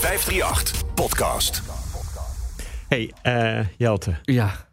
538 0.00 0.94
Podcast. 0.94 1.62
Hey, 2.88 3.12
eh, 3.22 3.66
Jelte. 3.76 4.14
Ja, 4.22 4.64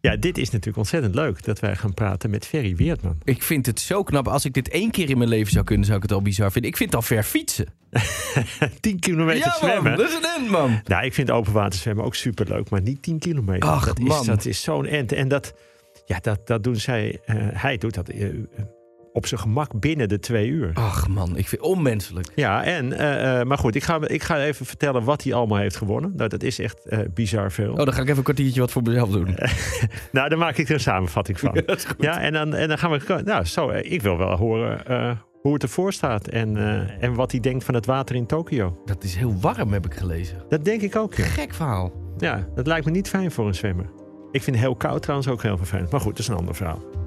Ja, 0.00 0.16
dit 0.16 0.38
is 0.38 0.44
natuurlijk 0.46 0.76
ontzettend 0.76 1.14
leuk 1.14 1.44
dat 1.44 1.60
wij 1.60 1.76
gaan 1.76 1.94
praten 1.94 2.30
met 2.30 2.46
Ferry 2.46 2.76
Weertman. 2.76 3.18
ik 3.24 3.42
vind 3.42 3.66
het 3.66 3.80
zo 3.80 4.02
knap. 4.02 4.28
Als 4.28 4.44
ik 4.44 4.52
dit 4.52 4.68
één 4.68 4.90
keer 4.90 5.10
in 5.10 5.18
mijn 5.18 5.30
leven 5.30 5.52
zou 5.52 5.64
kunnen, 5.64 5.84
zou 5.84 5.96
ik 5.96 6.02
het 6.02 6.12
al 6.12 6.22
bizar 6.22 6.52
vinden. 6.52 6.70
Ik 6.70 6.76
vind 6.76 6.90
het 6.92 7.00
al 7.00 7.06
ver 7.06 7.22
fietsen. 7.22 7.66
10 8.80 8.98
kilometer 8.98 9.46
ja, 9.46 9.56
zwemmen. 9.58 9.82
man. 9.82 9.96
Dat 9.96 10.08
is 10.08 10.14
een 10.14 10.28
end, 10.38 10.50
man. 10.50 10.80
Nou, 10.84 11.04
ik 11.04 11.14
vind 11.14 11.30
open 11.30 11.52
water 11.52 11.78
zwemmen 11.78 12.04
ook 12.04 12.14
superleuk, 12.14 12.70
maar 12.70 12.82
niet 12.82 13.02
10 13.02 13.18
kilometer. 13.18 13.68
Ach, 13.68 13.86
dat, 13.86 13.98
is, 13.98 14.04
man. 14.04 14.26
dat 14.26 14.44
is 14.44 14.62
zo'n 14.62 14.86
end. 14.86 15.12
En 15.12 15.28
dat, 15.28 15.54
ja, 16.06 16.18
dat, 16.20 16.46
dat 16.46 16.64
doen 16.64 16.76
zij, 16.76 17.20
eh, 17.24 17.36
hij 17.38 17.76
doet 17.78 17.94
dat 17.94 18.08
eh, 18.08 18.28
op 19.12 19.26
zijn 19.26 19.40
gemak 19.40 19.80
binnen 19.80 20.08
de 20.08 20.18
twee 20.18 20.48
uur. 20.48 20.70
Ach, 20.74 21.08
man. 21.08 21.36
Ik 21.36 21.48
vind 21.48 21.62
het 21.62 21.70
onmenselijk. 21.70 22.28
Ja, 22.34 22.64
en, 22.64 22.92
eh, 22.92 23.40
eh, 23.40 23.46
maar 23.46 23.58
goed, 23.58 23.74
ik 23.74 23.82
ga, 23.82 24.00
ik 24.06 24.22
ga 24.22 24.40
even 24.40 24.66
vertellen 24.66 25.04
wat 25.04 25.22
hij 25.22 25.34
allemaal 25.34 25.58
heeft 25.58 25.76
gewonnen. 25.76 26.12
Nou, 26.16 26.28
dat 26.28 26.42
is 26.42 26.58
echt 26.58 26.86
eh, 26.86 26.98
bizar 27.14 27.52
veel. 27.52 27.70
Oh, 27.70 27.76
dan 27.76 27.92
ga 27.92 28.00
ik 28.00 28.04
even 28.04 28.16
een 28.16 28.22
kwartiertje 28.22 28.60
wat 28.60 28.70
voor 28.70 28.82
mezelf 28.82 29.10
doen. 29.10 29.28
Nou, 30.12 30.28
daar 30.28 30.38
maak 30.38 30.56
ik 30.56 30.68
er 30.68 30.74
een 30.74 30.80
samenvatting 30.80 31.40
van. 31.40 31.62
Ja, 31.98 32.20
en 32.20 32.32
dan, 32.32 32.54
en 32.54 32.68
dan 32.68 32.78
gaan 32.78 32.90
we. 32.90 33.22
Nou, 33.24 33.44
zo, 33.44 33.70
ik 33.70 34.02
wil 34.02 34.18
wel 34.18 34.36
horen 34.36 34.82
hoe 35.42 35.52
het 35.52 35.62
ervoor 35.62 35.92
staat 35.92 36.28
en, 36.28 36.56
en 37.00 37.14
wat 37.14 37.30
hij 37.30 37.40
denkt 37.40 37.64
van 37.64 37.74
het 37.74 37.86
water 37.86 38.16
in 38.16 38.26
Tokio. 38.26 38.82
Dat 38.84 39.04
is 39.04 39.14
heel 39.14 39.34
warm, 39.40 39.72
heb 39.72 39.86
ik 39.86 39.94
gelezen. 39.94 40.36
Dat 40.48 40.64
denk 40.64 40.80
ik 40.80 40.96
ook. 40.96 41.14
Ja. 41.14 41.24
Gek 41.24 41.54
verhaal. 41.54 41.92
ja, 42.18 42.48
dat 42.54 42.66
lijkt 42.66 42.84
me 42.86 42.90
niet 42.90 43.08
fijn 43.08 43.30
voor 43.30 43.46
een 43.46 43.54
zwemmer. 43.54 43.90
Ik 44.30 44.42
vind 44.42 44.56
heel 44.56 44.76
koud 44.76 45.02
trouwens 45.02 45.28
ook 45.28 45.42
heel 45.42 45.56
vervelend. 45.56 45.90
Maar 45.90 46.00
goed, 46.00 46.10
dat 46.10 46.18
is 46.18 46.28
een 46.28 46.36
ander 46.36 46.54
verhaal. 46.54 46.99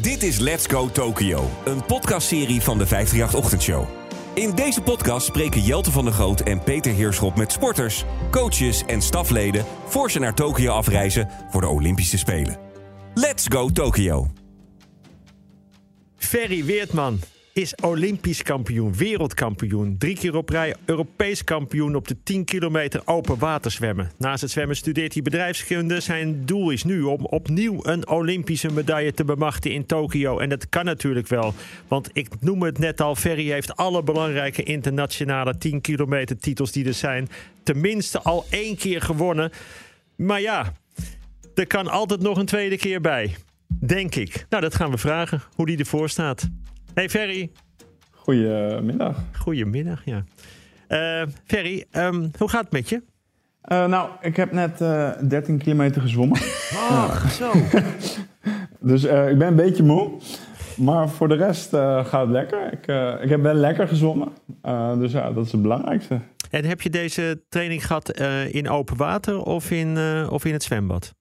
Dit 0.00 0.22
is 0.22 0.38
Let's 0.38 0.66
Go 0.66 0.90
Tokyo, 0.90 1.50
een 1.64 1.84
podcastserie 1.84 2.60
van 2.60 2.78
de 2.78 2.86
538 2.86 3.34
Ochtendshow. 3.34 3.86
In 4.34 4.54
deze 4.54 4.80
podcast 4.80 5.26
spreken 5.26 5.62
Jelte 5.62 5.90
van 5.90 6.04
der 6.04 6.14
Groot 6.14 6.40
en 6.40 6.62
Peter 6.62 6.92
Heerschop 6.92 7.36
met 7.36 7.52
sporters, 7.52 8.04
coaches 8.30 8.84
en 8.86 9.02
stafleden 9.02 9.64
voor 9.86 10.10
ze 10.10 10.18
naar 10.18 10.34
Tokio 10.34 10.72
afreizen 10.72 11.28
voor 11.50 11.60
de 11.60 11.66
Olympische 11.66 12.18
Spelen. 12.18 12.58
Let's 13.14 13.46
Go 13.48 13.68
Tokyo. 13.68 14.30
Ferry 16.16 16.64
Weertman 16.64 17.20
is 17.52 17.74
Olympisch 17.74 18.42
kampioen, 18.42 18.94
wereldkampioen. 18.94 19.98
Drie 19.98 20.16
keer 20.16 20.36
op 20.36 20.48
rij 20.48 20.74
Europees 20.84 21.44
kampioen 21.44 21.94
op 21.94 22.08
de 22.08 22.16
10 22.22 22.44
kilometer 22.44 23.02
open 23.04 23.38
water 23.38 23.70
zwemmen. 23.70 24.10
Naast 24.18 24.40
het 24.40 24.50
zwemmen 24.50 24.76
studeert 24.76 25.12
hij 25.12 25.22
bedrijfskunde. 25.22 26.00
Zijn 26.00 26.46
doel 26.46 26.70
is 26.70 26.84
nu 26.84 27.02
om 27.02 27.24
opnieuw 27.24 27.78
een 27.82 28.08
Olympische 28.08 28.72
medaille 28.72 29.12
te 29.12 29.24
bemachten 29.24 29.70
in 29.70 29.86
Tokio. 29.86 30.38
En 30.38 30.48
dat 30.48 30.68
kan 30.68 30.84
natuurlijk 30.84 31.28
wel. 31.28 31.54
Want 31.88 32.10
ik 32.12 32.28
noem 32.40 32.62
het 32.62 32.78
net 32.78 33.00
al, 33.00 33.14
Ferry 33.14 33.50
heeft 33.50 33.76
alle 33.76 34.02
belangrijke 34.02 34.62
internationale 34.62 35.58
10 35.58 35.80
kilometer 35.80 36.38
titels 36.38 36.72
die 36.72 36.86
er 36.86 36.94
zijn. 36.94 37.28
Tenminste 37.62 38.20
al 38.22 38.44
één 38.50 38.76
keer 38.76 39.02
gewonnen. 39.02 39.50
Maar 40.16 40.40
ja, 40.40 40.72
er 41.54 41.66
kan 41.66 41.88
altijd 41.88 42.20
nog 42.20 42.38
een 42.38 42.46
tweede 42.46 42.76
keer 42.76 43.00
bij. 43.00 43.36
Denk 43.80 44.14
ik. 44.14 44.46
Nou, 44.48 44.62
dat 44.62 44.74
gaan 44.74 44.90
we 44.90 44.98
vragen. 44.98 45.42
Hoe 45.54 45.66
die 45.66 45.78
ervoor 45.78 46.08
staat. 46.08 46.48
Hey 46.94 47.08
Ferry. 47.08 47.50
Goedemiddag. 48.10 49.16
Goedemiddag, 49.38 50.02
ja. 50.04 50.24
Eh 50.88 51.22
Ferry, 51.46 51.84
ehm, 51.90 52.28
hoe 52.38 52.48
gaat 52.48 52.62
het 52.64 52.72
met 52.72 52.88
je? 52.88 53.02
Eh, 53.62 53.86
nou, 53.86 54.10
ik 54.20 54.36
heb 54.36 54.52
net 54.52 54.80
eh 54.80 55.10
13 55.28 55.58
kilometer 55.58 56.02
gezwommen. 56.02 56.38
Ach, 56.90 57.30
zo. 57.32 57.52
dus 58.90 59.04
ik 59.04 59.38
ben 59.38 59.46
een 59.46 59.56
beetje 59.56 59.82
moe. 59.82 60.10
Maar 60.76 61.08
voor 61.08 61.28
de 61.28 61.34
rest 61.34 61.68
gaat 61.70 62.12
het 62.12 62.28
lekker. 62.30 62.72
Ik, 62.72 62.86
ik 63.22 63.28
heb 63.30 63.42
wel 63.42 63.54
lekker 63.54 63.88
gezwommen. 63.88 64.28
Dus 64.98 65.12
ja, 65.12 65.32
dat 65.32 65.46
is 65.46 65.52
het 65.52 65.62
belangrijkste. 65.62 66.20
En 66.50 66.64
heb 66.64 66.80
je 66.80 66.90
deze 66.90 67.42
training 67.48 67.86
gehad 67.86 68.08
eh, 68.08 68.54
in 68.54 68.68
open 68.68 68.96
water 68.96 69.42
of 69.42 69.70
in, 69.70 69.98
of 70.30 70.44
in 70.44 70.52
het 70.52 70.62
zwembad? 70.62 71.14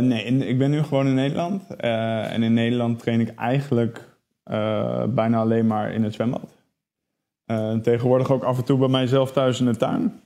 Nee, 0.00 0.24
in- 0.24 0.48
ik 0.48 0.58
ben 0.58 0.70
nu 0.70 0.82
gewoon 0.82 1.06
in 1.06 1.14
Nederland. 1.14 1.76
En 1.76 2.42
in 2.42 2.52
Nederland 2.54 2.98
train 2.98 3.20
ik 3.20 3.34
eigenlijk 3.34 4.00
bijna 5.14 5.38
alleen 5.38 5.66
maar 5.66 5.92
in 5.92 6.02
het 6.04 6.14
zwembad. 6.14 6.56
Eh, 7.44 7.74
tegenwoordig 7.74 8.30
ook 8.32 8.42
af 8.42 8.58
en 8.58 8.64
toe 8.64 8.78
bij 8.78 8.88
mijzelf 8.88 9.32
thuis 9.32 9.60
in 9.60 9.66
de 9.66 9.76
tuin. 9.76 10.20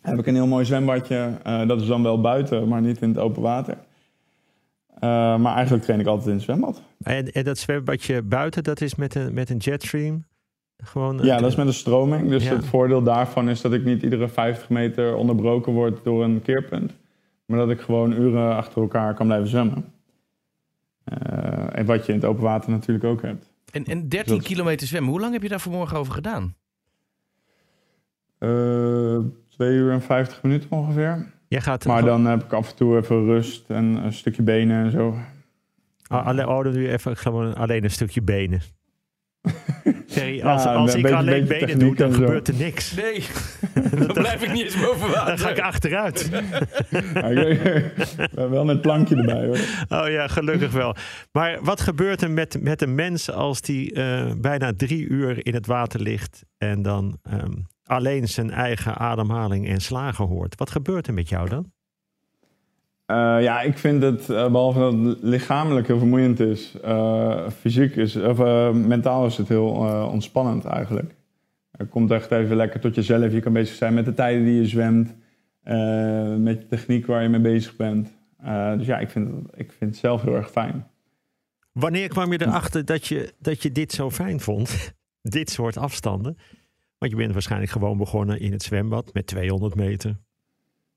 Heb 0.00 0.18
ik 0.18 0.26
een 0.26 0.34
heel 0.34 0.46
mooi 0.46 0.64
zwembadje. 0.64 1.32
Eh, 1.42 1.66
dat 1.68 1.80
is 1.80 1.86
dan 1.86 2.02
wel 2.02 2.20
buiten, 2.20 2.68
maar 2.68 2.80
niet 2.80 3.00
in 3.00 3.08
het 3.08 3.18
open 3.18 3.42
water. 3.42 3.76
Eh, 4.94 5.36
maar 5.38 5.54
eigenlijk 5.54 5.84
train 5.84 6.00
ik 6.00 6.06
altijd 6.06 6.26
in 6.28 6.34
het 6.34 6.42
zwembad. 6.42 6.82
En, 7.02 7.32
en 7.32 7.44
dat 7.44 7.58
zwembadje 7.58 8.22
buiten, 8.22 8.62
dat 8.62 8.80
is 8.80 8.94
met 8.94 9.14
een, 9.14 9.34
met 9.34 9.50
een 9.50 9.56
jetstream? 9.56 10.24
Gewoon, 10.76 11.20
eh, 11.20 11.24
Ja, 11.26 11.38
dat 11.38 11.50
is 11.50 11.56
met 11.56 11.66
een 11.66 11.72
stroming. 11.72 12.28
Dus 12.28 12.44
Ja. 12.44 12.54
het 12.54 12.66
voordeel 12.66 13.02
daarvan 13.02 13.48
is 13.48 13.60
dat 13.60 13.72
ik 13.72 13.84
niet 13.84 14.02
iedere 14.02 14.28
50 14.28 14.68
meter 14.68 15.14
onderbroken 15.16 15.72
word 15.72 16.04
door 16.04 16.24
een 16.24 16.42
keerpunt. 16.42 16.92
Maar 17.46 17.58
dat 17.58 17.70
ik 17.70 17.80
gewoon 17.80 18.12
uren 18.12 18.56
achter 18.56 18.82
elkaar 18.82 19.14
kan 19.14 19.26
blijven 19.26 19.48
zwemmen. 19.48 19.92
Eh, 21.04 21.78
en 21.78 21.86
wat 21.86 22.06
je 22.06 22.12
in 22.12 22.18
het 22.18 22.28
open 22.28 22.42
water 22.42 22.70
natuurlijk 22.70 23.04
ook 23.04 23.22
hebt. 23.22 23.52
En, 23.72 23.84
en 23.84 24.08
13 24.08 24.34
Dat- 24.36 24.44
kilometer 24.44 24.86
zwemmen. 24.86 25.10
Hoe 25.10 25.20
lang 25.20 25.32
heb 25.32 25.42
je 25.42 25.48
daar 25.48 25.60
vanmorgen 25.60 25.96
over 25.98 26.12
gedaan? 26.12 26.54
Eh, 28.38 29.18
twee 29.50 29.72
uur 29.72 29.92
en 29.92 30.02
50 30.02 30.42
minuten 30.42 30.70
ongeveer. 30.70 31.32
Jij 31.48 31.60
gaat 31.60 31.84
Maar 31.84 32.04
dan 32.04 32.24
heb 32.26 32.42
ik 32.44 32.52
af 32.52 32.70
en 32.70 32.76
toe 32.76 32.96
even 32.96 33.24
rust 33.24 33.70
en 33.70 33.84
een 33.84 34.12
stukje 34.12 34.42
benen 34.42 34.84
en 34.84 34.90
zo. 34.90 35.08
Oh, 36.08 36.26
alleen, 36.26 36.46
oh, 36.48 36.62
dan 36.64 36.72
doe 36.72 36.82
je 36.82 36.92
even 36.92 37.16
gewoon 37.16 37.54
alleen 37.54 37.84
een 37.84 37.90
stukje 37.90 38.22
benen. 38.22 38.60
Ja, 40.06 40.52
als, 40.52 40.64
als 40.66 40.94
ik 40.94 41.02
beetje- 41.02 41.16
alleen 41.16 41.46
beetje 41.46 41.66
benen 41.66 41.78
doe, 41.78 41.94
dan 41.94 42.12
gebeurt 42.14 42.48
er 42.48 42.54
niks. 42.54 42.94
Nee, 42.94 43.24
dan 43.98 44.06
blijf 44.06 44.42
ik 44.42 44.52
niet 44.52 44.64
eens 44.64 44.80
boven 44.80 45.10
water. 45.14 45.26
Dan 45.26 45.38
ga 45.38 45.48
ik 45.50 45.60
achteruit. 45.60 46.30
Ik- 46.90 47.92
wel 48.50 48.64
met 48.64 48.80
plankje 48.80 49.16
erbij 49.16 49.46
hoor. 49.46 49.58
Oh 50.02 50.08
ja, 50.10 50.28
gelukkig 50.28 50.72
wel. 50.72 50.94
Maar 51.32 51.58
wat 51.62 51.80
gebeurt 51.80 52.22
er 52.22 52.30
met, 52.30 52.62
met 52.62 52.82
een 52.82 52.94
mens 52.94 53.30
als 53.30 53.60
die 53.60 53.92
eh, 53.92 54.30
bijna 54.36 54.72
drie 54.76 55.06
uur 55.08 55.46
in 55.46 55.54
het 55.54 55.66
water 55.66 56.00
ligt 56.00 56.42
en 56.58 56.82
dan 56.82 57.18
ehm, 57.22 57.52
alleen 57.84 58.28
zijn 58.28 58.50
eigen 58.50 58.96
ademhaling 58.96 59.68
en 59.68 59.80
slagen 59.80 60.24
hoort? 60.26 60.54
Wat 60.58 60.70
gebeurt 60.70 61.06
er 61.06 61.14
met 61.14 61.28
jou 61.28 61.48
dan? 61.48 61.72
Eh, 63.06 63.36
ja, 63.40 63.60
ik 63.60 63.78
vind 63.78 64.02
het, 64.02 64.30
eh, 64.30 64.50
behalve 64.50 64.78
dat 64.78 64.92
het 64.92 65.18
lichamelijk 65.22 65.86
heel 65.86 65.98
vermoeiend 65.98 66.40
is, 66.40 66.74
eh, 66.82 67.48
fysiek 67.48 67.96
is, 67.96 68.16
of 68.16 68.38
mentaal 68.72 69.26
is 69.26 69.36
het 69.36 69.48
heel 69.48 69.68
ontspannend 70.12 70.64
eigenlijk. 70.64 71.14
Het 71.76 71.88
komt 71.88 72.10
echt 72.10 72.30
even 72.30 72.56
lekker 72.56 72.80
tot 72.80 72.94
jezelf. 72.94 73.32
Je 73.32 73.40
kan 73.40 73.52
bezig 73.52 73.76
zijn 73.76 73.94
met 73.94 74.04
de 74.04 74.14
tijden 74.14 74.44
die 74.44 74.60
je 74.60 74.66
zwemt, 74.66 75.14
met 76.38 76.60
de 76.60 76.66
techniek 76.68 77.06
waar 77.06 77.22
je 77.22 77.28
mee 77.28 77.40
bezig 77.40 77.76
bent. 77.76 78.12
Dus 78.76 78.86
ja, 78.86 78.98
ik 78.98 79.10
vind, 79.10 79.30
het, 79.30 79.60
ik 79.60 79.72
vind 79.72 79.90
het 79.90 80.00
zelf 80.00 80.22
heel 80.22 80.34
erg 80.34 80.50
fijn. 80.50 80.86
Wanneer 81.72 82.08
kwam 82.08 82.32
je 82.32 82.42
erachter 82.42 82.84
dat 82.84 83.06
je, 83.06 83.32
dat 83.38 83.62
je 83.62 83.72
dit 83.72 83.92
zo 83.92 84.10
fijn 84.10 84.40
vond? 84.40 84.94
dit 85.22 85.50
soort 85.50 85.76
afstanden? 85.76 86.36
Want 86.98 87.12
je 87.12 87.16
bent 87.16 87.32
waarschijnlijk 87.32 87.72
gewoon 87.72 87.98
begonnen 87.98 88.40
in 88.40 88.52
het 88.52 88.62
zwembad 88.62 89.14
met 89.14 89.26
200 89.26 89.74
meter, 89.74 90.16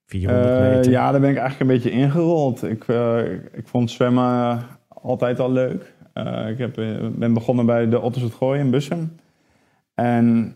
400 0.08 0.50
Eh, 0.50 0.76
meter. 0.76 0.92
ja, 0.92 1.12
daar 1.12 1.22
ben 1.22 1.30
ik 1.30 1.38
eigenlijk 1.38 1.72
een 1.72 1.76
beetje 1.78 2.00
ingerold. 2.00 2.64
Ik, 2.64 2.88
eh, 2.88 3.32
ik, 3.32 3.68
vond 3.68 3.92
zwemmen 3.92 4.60
altijd 4.88 5.40
al 5.40 5.52
leuk. 5.52 5.94
Eh, 6.14 6.50
ik 6.50 6.58
heb, 6.58 6.76
ben 7.16 7.34
begonnen 7.34 7.66
bij 7.66 7.90
de 7.90 8.00
Otters 8.00 8.24
het 8.24 8.34
Gooien 8.34 8.66
in 8.66 8.72
Bussum. 8.72 9.16
En 9.94 10.56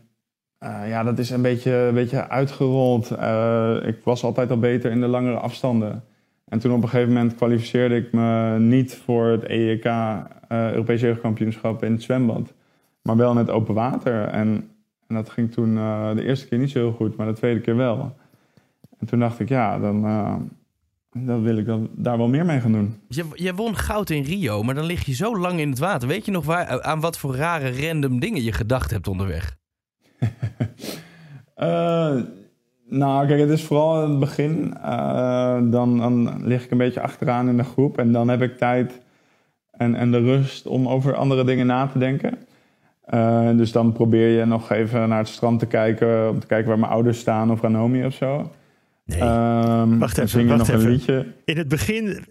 ja, 0.87 1.03
dat 1.03 1.19
is 1.19 1.29
een 1.29 1.41
beetje, 1.41 1.71
een 1.71 1.93
beetje 1.93 2.29
uitgerold. 2.29 3.11
Ik 3.85 3.97
was 4.03 4.23
altijd 4.23 4.51
al 4.51 4.59
beter 4.59 4.91
in 4.91 4.99
de 4.99 5.07
langere 5.07 5.37
afstanden. 5.37 6.03
En 6.47 6.59
toen 6.59 6.71
op 6.73 6.83
een 6.83 6.89
gegeven 6.89 7.13
moment 7.13 7.35
kwalificeerde 7.35 7.95
ik 7.95 8.11
me 8.11 8.59
niet 8.59 8.95
voor 8.95 9.25
het 9.25 9.43
EEK, 9.43 9.85
eh 9.85 10.25
Europese 10.49 11.05
Jeugdkampioenschap 11.05 11.83
in 11.83 11.91
het 11.91 12.01
zwembad. 12.01 12.53
Maar 13.01 13.17
wel 13.17 13.31
in 13.31 13.37
het 13.37 13.49
open 13.49 13.73
water. 13.73 14.23
En, 14.23 14.69
en 15.07 15.15
dat 15.15 15.29
ging 15.29 15.51
toen 15.51 15.75
de 16.15 16.23
eerste 16.23 16.47
keer 16.47 16.57
niet 16.57 16.69
zo 16.71 16.79
heel 16.79 16.91
goed, 16.91 17.15
maar 17.15 17.27
de 17.27 17.33
tweede 17.33 17.59
keer 17.61 17.75
wel. 17.75 18.15
En 19.01 19.07
toen 19.07 19.19
dacht 19.19 19.39
ik, 19.39 19.49
ja, 19.49 19.79
dan, 19.79 20.05
eh, 20.05 20.35
dan 21.25 21.43
wil 21.43 21.57
ik 21.57 21.65
dan 21.65 21.89
daar 21.95 22.17
wel 22.17 22.27
meer 22.27 22.45
mee 22.45 22.59
gaan 22.59 22.71
doen. 22.71 22.95
Je, 23.07 23.25
je 23.33 23.53
won 23.53 23.75
goud 23.75 24.09
in 24.09 24.23
Rio, 24.23 24.63
maar 24.63 24.75
dan 24.75 24.85
lig 24.85 25.05
je 25.05 25.13
zo 25.13 25.37
lang 25.37 25.59
in 25.59 25.69
het 25.69 25.79
water. 25.79 26.07
Weet 26.07 26.25
je 26.25 26.31
nog 26.31 26.45
waar, 26.45 26.81
aan 26.81 26.99
wat 26.99 27.17
voor 27.17 27.35
rare 27.35 27.87
random 27.87 28.19
dingen 28.19 28.43
je 28.43 28.51
gedacht 28.51 28.91
hebt 28.91 29.07
onderweg? 29.07 29.57
Eh, 31.55 32.15
nou, 32.89 33.27
kijk, 33.27 33.39
het 33.39 33.49
is 33.49 33.63
vooral 33.63 34.03
in 34.03 34.09
het 34.09 34.19
begin. 34.19 34.73
eh, 34.83 35.59
dan, 35.63 35.97
dan 35.97 36.45
lig 36.45 36.63
ik 36.63 36.71
een 36.71 36.77
beetje 36.77 37.01
achteraan 37.01 37.49
in 37.49 37.57
de 37.57 37.63
groep. 37.63 37.97
En 37.97 38.11
dan 38.11 38.27
heb 38.27 38.41
ik 38.41 38.57
tijd 38.57 39.01
en, 39.71 39.95
en 39.95 40.11
de 40.11 40.19
rust 40.19 40.67
om 40.67 40.87
over 40.87 41.15
andere 41.15 41.43
dingen 41.43 41.65
na 41.65 41.87
te 41.87 41.99
denken. 41.99 42.37
Dus 43.57 43.71
dan 43.71 43.91
probeer 43.91 44.39
je 44.39 44.45
nog 44.45 44.71
even 44.71 45.09
naar 45.09 45.17
het 45.17 45.27
strand 45.27 45.59
te 45.59 45.65
kijken. 45.65 46.29
Om 46.29 46.39
te 46.39 46.47
kijken 46.47 46.67
waar 46.69 46.79
mijn 46.79 46.91
ouders 46.91 47.19
staan 47.19 47.51
of 47.51 47.61
Ranomi 47.61 48.05
of 48.05 48.13
zo. 48.13 48.51
Nee. 49.11 49.19
Ehm, 49.19 49.97
Wacht 49.97 50.17
even, 50.17 50.29
zing 50.29 50.49
je 50.49 50.57
wacht 50.57 50.67
nog 50.71 50.77
even. 50.77 50.89
een 50.89 50.95
liedje. 50.95 51.25
In 51.45 51.57
het 51.57 51.67
begin 51.67 52.25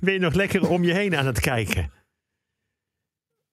ben 0.00 0.12
je 0.12 0.18
nog 0.18 0.34
lekker 0.34 0.68
om 0.70 0.84
je 0.84 0.92
heen 0.92 1.16
aan 1.16 1.26
het 1.26 1.40
kijken. 1.40 1.90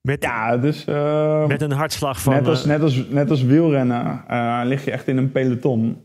Met, 0.02 0.24
Ja, 0.24 0.58
dus... 0.58 0.86
eh, 0.86 1.48
met 1.48 1.62
een 1.62 1.72
hartslag 1.72 2.22
van... 2.22 2.34
net, 2.34 2.48
als, 2.48 2.62
eh, 2.62 2.68
net, 2.68 2.82
als, 2.82 3.08
net 3.10 3.30
als 3.30 3.44
wielrennen 3.44 4.24
eh, 4.28 4.62
lig 4.64 4.86
je 4.86 4.92
echt 4.92 5.08
in 5.08 5.18
een 5.18 5.32
peloton. 5.32 6.04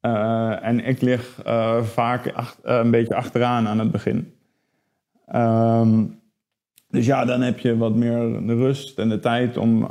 Eh, 0.00 0.64
en 0.64 0.84
ik 0.84 1.00
lig 1.00 1.40
vaak 1.82 2.32
ach- 2.32 2.58
een 2.62 2.90
beetje 2.90 3.14
achteraan 3.14 3.66
aan 3.68 3.78
het 3.78 3.90
begin. 3.90 4.32
Ehm, 5.26 6.04
dus 6.88 7.06
ja, 7.06 7.24
dan 7.24 7.40
heb 7.40 7.58
je 7.58 7.76
wat 7.76 7.94
meer 7.94 8.46
de 8.46 8.54
rust 8.54 8.98
en 8.98 9.08
de 9.08 9.18
tijd 9.20 9.56
om, 9.56 9.84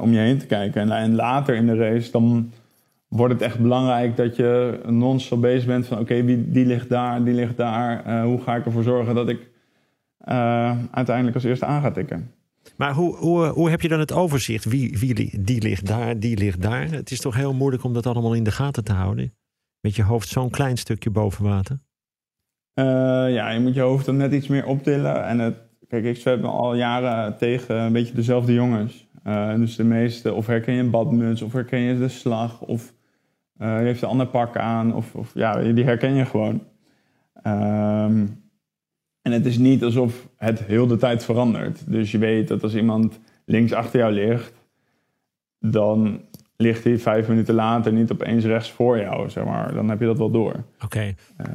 om 0.00 0.12
je 0.12 0.18
heen 0.18 0.38
te 0.38 0.46
kijken. 0.46 0.80
En, 0.80 0.90
en 0.90 1.14
later 1.14 1.54
in 1.54 1.66
de 1.66 1.76
race, 1.76 2.10
dan 2.10 2.52
wordt 3.12 3.32
het 3.32 3.42
echt 3.42 3.58
belangrijk 3.58 4.16
dat 4.16 4.36
je 4.36 4.80
non-stop 4.86 5.40
bezig 5.40 5.66
bent 5.66 5.86
van... 5.86 5.98
oké, 5.98 6.24
die 6.24 6.66
ligt 6.66 6.88
daar, 6.88 7.24
die 7.24 7.34
ligt 7.34 7.56
daar. 7.56 8.04
Eh, 8.04 8.24
hoe 8.24 8.40
ga 8.40 8.56
ik 8.56 8.64
ervoor 8.64 8.82
zorgen 8.82 9.14
dat 9.14 9.28
ik 9.28 9.50
eh, 10.18 10.76
uiteindelijk 10.90 11.34
als 11.34 11.44
eerste 11.44 11.66
aan 11.66 11.82
ga 11.82 11.90
tikken? 11.90 12.30
Maar 12.76 12.94
hoe, 12.94 13.16
hoe, 13.16 13.46
hoe 13.46 13.70
heb 13.70 13.80
je 13.80 13.88
dan 13.88 13.98
het 13.98 14.12
overzicht? 14.12 14.64
Wie, 14.64 14.98
wie, 14.98 15.40
die 15.40 15.62
ligt 15.62 15.86
daar, 15.86 16.18
die 16.18 16.36
ligt 16.36 16.62
daar. 16.62 16.90
Het 16.90 17.10
is 17.10 17.20
toch 17.20 17.34
heel 17.34 17.54
moeilijk 17.54 17.84
om 17.84 17.92
dat 17.92 18.06
allemaal 18.06 18.34
in 18.34 18.44
de 18.44 18.50
gaten 18.50 18.84
te 18.84 18.92
houden? 18.92 19.34
Met 19.80 19.96
je 19.96 20.02
hoofd 20.02 20.28
zo'n 20.28 20.50
klein 20.50 20.76
stukje 20.76 21.10
boven 21.10 21.44
water. 21.44 21.78
Eh, 22.74 22.84
ja, 23.34 23.50
je 23.50 23.60
moet 23.60 23.74
je 23.74 23.80
hoofd 23.80 24.06
dan 24.06 24.16
net 24.16 24.32
iets 24.32 24.46
meer 24.46 24.66
optillen. 24.66 25.26
En 25.26 25.38
het, 25.38 25.56
kijk, 25.88 26.04
ik 26.04 26.16
zwem 26.16 26.44
al 26.44 26.74
jaren 26.74 27.36
tegen 27.36 27.76
een 27.76 27.92
beetje 27.92 28.14
dezelfde 28.14 28.52
jongens. 28.52 29.06
Dus 29.56 29.76
de 29.76 29.84
meeste, 29.84 30.32
of 30.32 30.46
herken 30.46 30.74
je 30.74 30.80
een 30.80 30.90
badmuts, 30.90 31.42
of 31.42 31.52
herken 31.52 31.78
je 31.78 31.98
de 31.98 32.08
slag, 32.08 32.60
of 32.60 32.92
eh, 33.62 33.76
heeft 33.76 34.02
een 34.02 34.08
ander 34.08 34.26
pak 34.26 34.56
aan, 34.56 34.94
of, 34.94 35.14
of 35.14 35.30
ja, 35.34 35.72
die 35.72 35.84
herken 35.84 36.14
je 36.14 36.24
gewoon. 36.24 36.62
Ehm, 37.42 38.26
en 39.22 39.32
het 39.32 39.46
is 39.46 39.58
niet 39.58 39.84
alsof 39.84 40.28
het 40.36 40.64
heel 40.64 40.86
de 40.86 40.96
tijd 40.96 41.24
verandert. 41.24 41.82
Dus 41.86 42.10
je 42.10 42.18
weet 42.18 42.48
dat 42.48 42.62
als 42.62 42.74
iemand 42.74 43.20
links 43.44 43.72
achter 43.72 43.98
jou 43.98 44.12
ligt, 44.12 44.52
dan 45.58 46.20
ligt 46.56 46.84
hij 46.84 46.98
vijf 46.98 47.28
minuten 47.28 47.54
later 47.54 47.92
niet 47.92 48.12
opeens 48.12 48.44
rechts 48.44 48.70
voor 48.70 48.98
jou, 48.98 49.30
zeg 49.30 49.44
maar. 49.44 49.74
Dan 49.74 49.88
heb 49.88 50.00
je 50.00 50.06
dat 50.06 50.18
wel 50.18 50.30
door. 50.30 50.64
Oké. 50.84 51.14
Eh, 51.36 51.46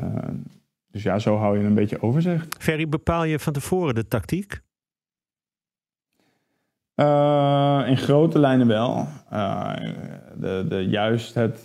dus 0.91 1.03
ja, 1.03 1.19
zo 1.19 1.37
hou 1.37 1.59
je 1.59 1.65
een 1.65 1.73
beetje 1.73 2.01
overzicht. 2.01 2.55
Ferry, 2.59 2.89
bepaal 2.89 3.23
je 3.23 3.39
van 3.39 3.53
tevoren 3.53 3.95
de 3.95 4.07
tactiek? 4.07 4.61
Eh, 6.95 7.83
in 7.87 7.97
grote 7.97 8.39
lijnen 8.39 8.67
wel. 8.67 9.07
Eh, 9.29 9.73
de, 10.35 10.65
de, 10.69 10.75
juist 10.89 11.33
het, 11.33 11.59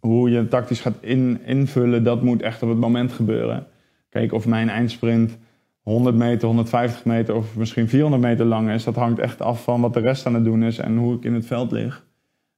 hoe 0.00 0.30
je 0.30 0.48
tactisch 0.48 0.80
gaat 0.80 0.96
in, 1.00 1.40
invullen, 1.44 2.04
dat 2.04 2.22
moet 2.22 2.42
echt 2.42 2.62
op 2.62 2.68
het 2.68 2.78
moment 2.78 3.12
gebeuren. 3.12 3.66
Kijk, 4.08 4.32
of 4.32 4.46
mijn 4.46 4.68
eindsprint 4.68 5.38
100 5.82 6.16
meter, 6.16 6.46
150 6.46 7.04
meter 7.04 7.34
of 7.34 7.56
misschien 7.56 7.88
400 7.88 8.22
meter 8.22 8.44
lang 8.46 8.70
is, 8.70 8.84
dat 8.84 8.94
hangt 8.94 9.18
echt 9.18 9.40
af 9.40 9.62
van 9.62 9.80
wat 9.80 9.94
de 9.94 10.00
rest 10.00 10.26
aan 10.26 10.34
het 10.34 10.44
doen 10.44 10.62
is 10.62 10.78
en 10.78 10.96
hoe 10.96 11.16
ik 11.16 11.24
in 11.24 11.34
het 11.34 11.46
veld 11.46 11.72
lig. 11.72 12.06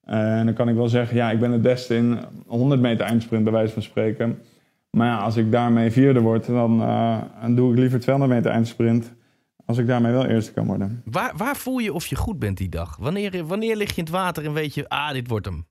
Eh, 0.02 0.38
en 0.38 0.44
dan 0.46 0.54
kan 0.54 0.68
ik 0.68 0.74
wel 0.74 0.88
zeggen, 0.88 1.16
ja, 1.16 1.30
ik 1.30 1.40
ben 1.40 1.52
het 1.52 1.62
beste 1.62 1.96
in 1.96 2.18
100 2.46 2.80
meter 2.80 3.06
eindsprint, 3.06 3.44
bij 3.44 3.52
wijze 3.52 3.72
van 3.72 3.82
spreken. 3.82 4.38
Maar 4.90 5.06
ja, 5.06 5.18
als 5.18 5.36
ik 5.36 5.52
daarmee 5.52 5.90
vierde 5.90 6.20
word, 6.20 6.46
dan, 6.46 6.82
eh, 6.82 7.18
dan 7.40 7.54
doe 7.54 7.72
ik 7.72 7.78
liever 7.78 8.00
200 8.00 8.36
meter 8.36 8.50
eindsprint. 8.50 9.12
Als 9.66 9.78
ik 9.78 9.86
daarmee 9.86 10.12
wel 10.12 10.26
eerste 10.26 10.52
kan 10.52 10.66
worden. 10.66 11.02
Waar, 11.04 11.32
waar 11.36 11.56
voel 11.56 11.78
je 11.78 11.92
of 11.92 12.06
je 12.06 12.16
goed 12.16 12.38
bent 12.38 12.56
die 12.56 12.68
dag? 12.68 12.96
Wanneer, 12.96 13.46
wanneer 13.46 13.76
lig 13.76 13.90
je 13.90 13.96
in 13.96 14.02
het 14.02 14.12
water 14.12 14.44
en 14.44 14.52
weet 14.52 14.74
je, 14.74 14.88
ah, 14.88 15.12
dit 15.12 15.28
wordt 15.28 15.46
hem? 15.46 15.66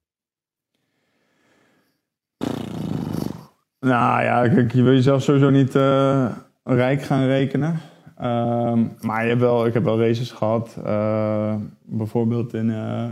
Nou 3.82 4.24
ja, 4.24 4.44
je 4.74 4.84
wil 4.84 4.94
jezelf 4.94 5.22
sowieso 5.22 5.50
niet 5.50 5.76
eh, 5.76 6.32
rijk 6.64 7.02
gaan 7.02 7.26
rekenen. 7.26 7.80
Ehm, 8.18 8.86
maar 9.00 9.28
je 9.28 9.36
wel, 9.36 9.66
ik 9.66 9.74
heb 9.74 9.84
wel 9.84 10.00
races 10.00 10.32
gehad. 10.32 10.78
eh, 10.84 11.56
bijvoorbeeld 11.84 12.54
in 12.54 12.70
eh, 12.70 13.06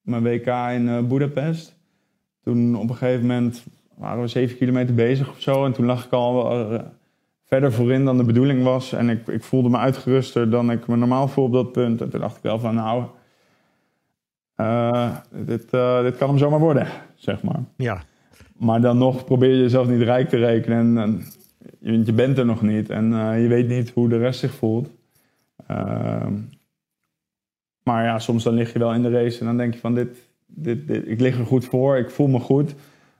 mijn 0.00 0.22
WK 0.22 0.46
in 0.46 1.08
Budapest. 1.08 1.76
Toen 2.42 2.76
op 2.76 2.90
een 2.90 2.96
gegeven 2.96 3.26
moment 3.26 3.64
waren 3.96 4.20
we 4.20 4.28
zeven 4.28 4.56
kilometer 4.56 4.94
bezig 4.94 5.28
of 5.30 5.40
zo. 5.40 5.64
En 5.64 5.72
toen 5.72 5.86
lag 5.86 6.04
ik 6.04 6.12
al 6.12 6.62
verder 7.44 7.72
voorin 7.72 8.04
dan 8.04 8.16
de 8.16 8.24
bedoeling 8.24 8.62
was. 8.62 8.92
En 8.92 9.08
ik, 9.08 9.26
ik 9.26 9.44
voelde 9.44 9.68
me 9.68 9.76
uitgeruster 9.76 10.50
dan 10.50 10.70
ik 10.70 10.86
me 10.86 10.96
normaal 10.96 11.28
voel 11.28 11.44
op 11.44 11.52
dat 11.52 11.72
punt. 11.72 12.00
En 12.00 12.10
toen 12.10 12.20
dacht 12.20 12.36
ik 12.36 12.42
wel 12.42 12.58
van 12.58 12.74
nou, 12.74 13.04
dit, 15.30 15.70
dit 16.02 16.16
kan 16.16 16.28
hem 16.28 16.38
zomaar 16.38 16.60
worden, 16.60 16.86
zeg 17.14 17.42
maar. 17.42 17.60
Ja. 17.76 18.02
Maar 18.60 18.80
dan 18.80 18.98
nog 18.98 19.24
probeer 19.24 19.50
je 19.50 19.60
jezelf 19.60 19.88
niet 19.88 20.02
rijk 20.02 20.28
te 20.28 20.36
rekenen. 20.36 20.98
En, 20.98 21.24
je, 22.04 22.12
bent 22.12 22.38
er 22.38 22.46
nog 22.46 22.62
niet. 22.62 22.90
En 22.90 23.12
eh, 23.12 23.42
je 23.42 23.48
weet 23.48 23.68
niet 23.68 23.90
hoe 23.90 24.08
de 24.08 24.18
rest 24.18 24.40
zich 24.40 24.54
voelt. 24.54 24.88
Ehm, 25.66 26.32
maar 27.82 28.04
ja, 28.04 28.18
soms 28.18 28.42
dan 28.42 28.54
lig 28.54 28.72
je 28.72 28.78
wel 28.78 28.94
in 28.94 29.02
de 29.02 29.10
race. 29.10 29.40
En 29.40 29.46
dan 29.46 29.56
denk 29.56 29.74
je 29.74 29.80
van 29.80 29.94
dit, 29.94 30.16
dit, 30.46 31.06
ik 31.06 31.20
lig 31.20 31.38
er 31.38 31.46
goed 31.46 31.64
voor. 31.64 31.96
Ik 31.96 32.10
voel 32.10 32.26
me 32.26 32.38
goed. 32.38 32.74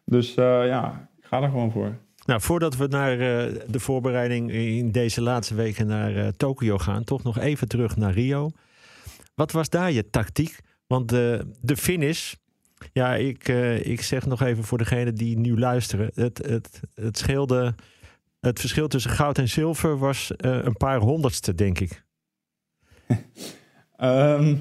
Dus 0.04 0.34
eh, 0.34 0.66
ja, 0.66 1.08
ik 1.18 1.24
ga 1.24 1.42
er 1.42 1.48
gewoon 1.48 1.72
voor. 1.72 1.94
Nou, 2.26 2.40
voordat 2.40 2.76
we 2.76 2.86
naar 2.86 3.12
eh, 3.12 3.60
de 3.66 3.80
voorbereiding 3.80 4.50
in 4.52 4.90
deze 4.90 5.22
laatste 5.22 5.54
weken 5.54 5.86
naar 5.86 6.16
eh, 6.16 6.28
Tokio 6.36 6.78
gaan, 6.78 7.04
toch 7.04 7.22
nog 7.22 7.38
even 7.38 7.68
terug 7.68 7.96
naar 7.96 8.12
Rio. 8.12 8.50
Wat 9.34 9.52
was 9.52 9.68
daar 9.68 9.92
je 9.92 10.10
tactiek? 10.10 10.58
Want 10.86 11.08
de, 11.08 11.46
de 11.60 11.76
finish, 11.76 12.34
ja, 12.92 13.14
ik, 13.14 13.48
eh, 13.48 13.86
ik 13.86 14.02
zeg 14.02 14.26
nog 14.26 14.42
even 14.42 14.64
voor 14.64 14.78
degenen 14.78 15.14
die 15.14 15.38
nu 15.38 15.58
luisteren. 15.58 16.10
Het, 16.14 16.38
het, 16.46 16.80
het 16.94 17.18
scheelde, 17.18 17.74
het 18.40 18.60
verschil 18.60 18.88
tussen 18.88 19.10
goud 19.10 19.38
en 19.38 19.48
zilver 19.48 19.98
was 19.98 20.36
eh, 20.36 20.64
een 20.64 20.76
paar 20.76 20.98
honderdste, 20.98 21.54
denk 21.54 21.80
ik. 21.80 22.04
Ehm, 23.96 24.56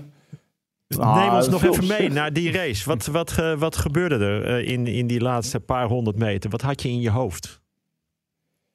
Neem 0.88 1.02
Ah, 1.02 1.36
ons 1.36 1.50
nog 1.50 1.64
even 1.64 1.88
mee 1.88 2.10
naar 2.10 2.34
die 2.34 2.52
race. 2.52 2.86
Wat, 2.86 3.06
wat, 3.06 3.38
eh, 3.38 3.54
wat 3.54 3.76
gebeurde 3.76 4.16
er 4.16 4.64
in, 4.64 4.88
in 4.88 5.08
die 5.08 5.22
laatste 5.22 5.60
paar 5.60 5.88
honderd 5.88 6.18
meter? 6.18 6.50
Wat 6.50 6.62
had 6.62 6.82
je 6.82 6.90
in 6.90 7.02
je 7.02 7.10
hoofd? 7.10 7.62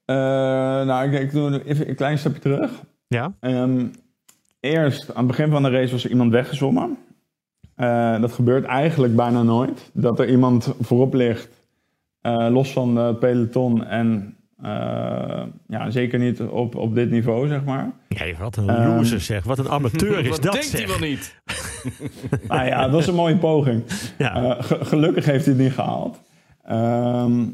nou, 0.06 1.10
ik, 1.12 1.20
ik 1.20 1.32
doe 1.32 1.64
even 1.64 1.88
een 1.88 1.94
klein 1.94 2.18
stapje 2.18 2.40
terug. 2.40 2.70
Ja? 3.06 3.34
Ehm, 3.40 3.86
eerst, 4.60 5.08
aan 5.08 5.16
het 5.16 5.26
begin 5.26 5.50
van 5.50 5.62
de 5.62 5.70
race 5.70 5.92
was 5.92 6.04
er 6.04 6.10
iemand 6.10 6.32
weggezwommen. 6.32 6.98
Eh, 7.76 8.20
dat 8.20 8.32
gebeurt 8.32 8.64
eigenlijk 8.64 9.16
bijna 9.16 9.42
nooit. 9.42 9.90
Dat 9.92 10.18
er 10.18 10.28
iemand 10.28 10.74
voorop 10.80 11.14
ligt, 11.14 11.48
eh, 12.20 12.46
los 12.50 12.72
van 12.72 12.96
het 12.96 13.18
peloton. 13.18 13.84
En 13.84 14.36
eh, 14.62 15.42
ja, 15.66 15.90
zeker 15.90 16.18
niet 16.18 16.40
op, 16.40 16.74
op 16.74 16.94
dit 16.94 17.10
niveau, 17.10 17.48
zeg 17.48 17.64
maar. 17.64 17.90
Wat 18.38 18.56
een 18.56 18.68
Ehm. 18.68 18.96
loser 18.96 19.20
zeg. 19.20 19.44
Wat 19.44 19.58
een 19.58 19.68
amateur 19.68 20.18
is 20.24 20.28
Wat 20.28 20.42
dat 20.42 20.52
denkt 20.52 20.72
hij 20.72 20.86
wel 20.86 20.98
niet? 20.98 21.34
Nou 22.48 22.66
ja, 22.66 22.82
dat 22.82 22.90
was 22.90 23.06
een 23.06 23.14
mooie 23.14 23.36
poging. 23.36 23.82
Ja. 24.18 24.34
Eh, 24.56 24.62
ge- 24.64 24.84
gelukkig 24.84 25.24
heeft 25.24 25.44
hij 25.44 25.54
het 25.54 25.62
niet 25.62 25.72
gehaald. 25.72 26.20
Ehm, 26.62 27.44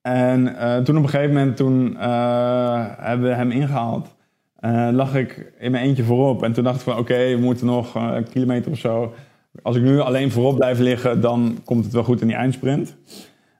en 0.00 0.56
eh, 0.56 0.78
toen 0.78 0.96
op 0.96 1.02
een 1.02 1.08
gegeven 1.08 1.34
moment, 1.34 1.56
toen 1.56 1.96
eh, 1.98 2.84
hebben 2.98 3.28
we 3.28 3.34
hem 3.34 3.50
ingehaald. 3.50 4.14
Eh, 4.60 4.88
lag 4.92 5.14
ik 5.14 5.52
in 5.58 5.70
mijn 5.70 5.84
eentje 5.84 6.04
voorop. 6.04 6.42
En 6.42 6.52
toen 6.52 6.64
dacht 6.64 6.76
ik 6.76 6.82
van, 6.82 6.98
oké, 6.98 7.34
we 7.34 7.40
moeten 7.40 7.66
nog 7.66 7.96
eh, 7.96 8.08
een 8.14 8.28
kilometer 8.28 8.70
of 8.70 8.78
zo. 8.78 9.14
Als 9.62 9.76
ik 9.76 9.82
nu 9.82 10.00
alleen 10.00 10.30
voorop 10.30 10.56
blijf 10.56 10.78
liggen, 10.78 11.20
dan 11.20 11.58
komt 11.64 11.84
het 11.84 11.92
wel 11.92 12.04
goed 12.04 12.20
in 12.20 12.26
die 12.26 12.36
eindsprint. 12.36 12.96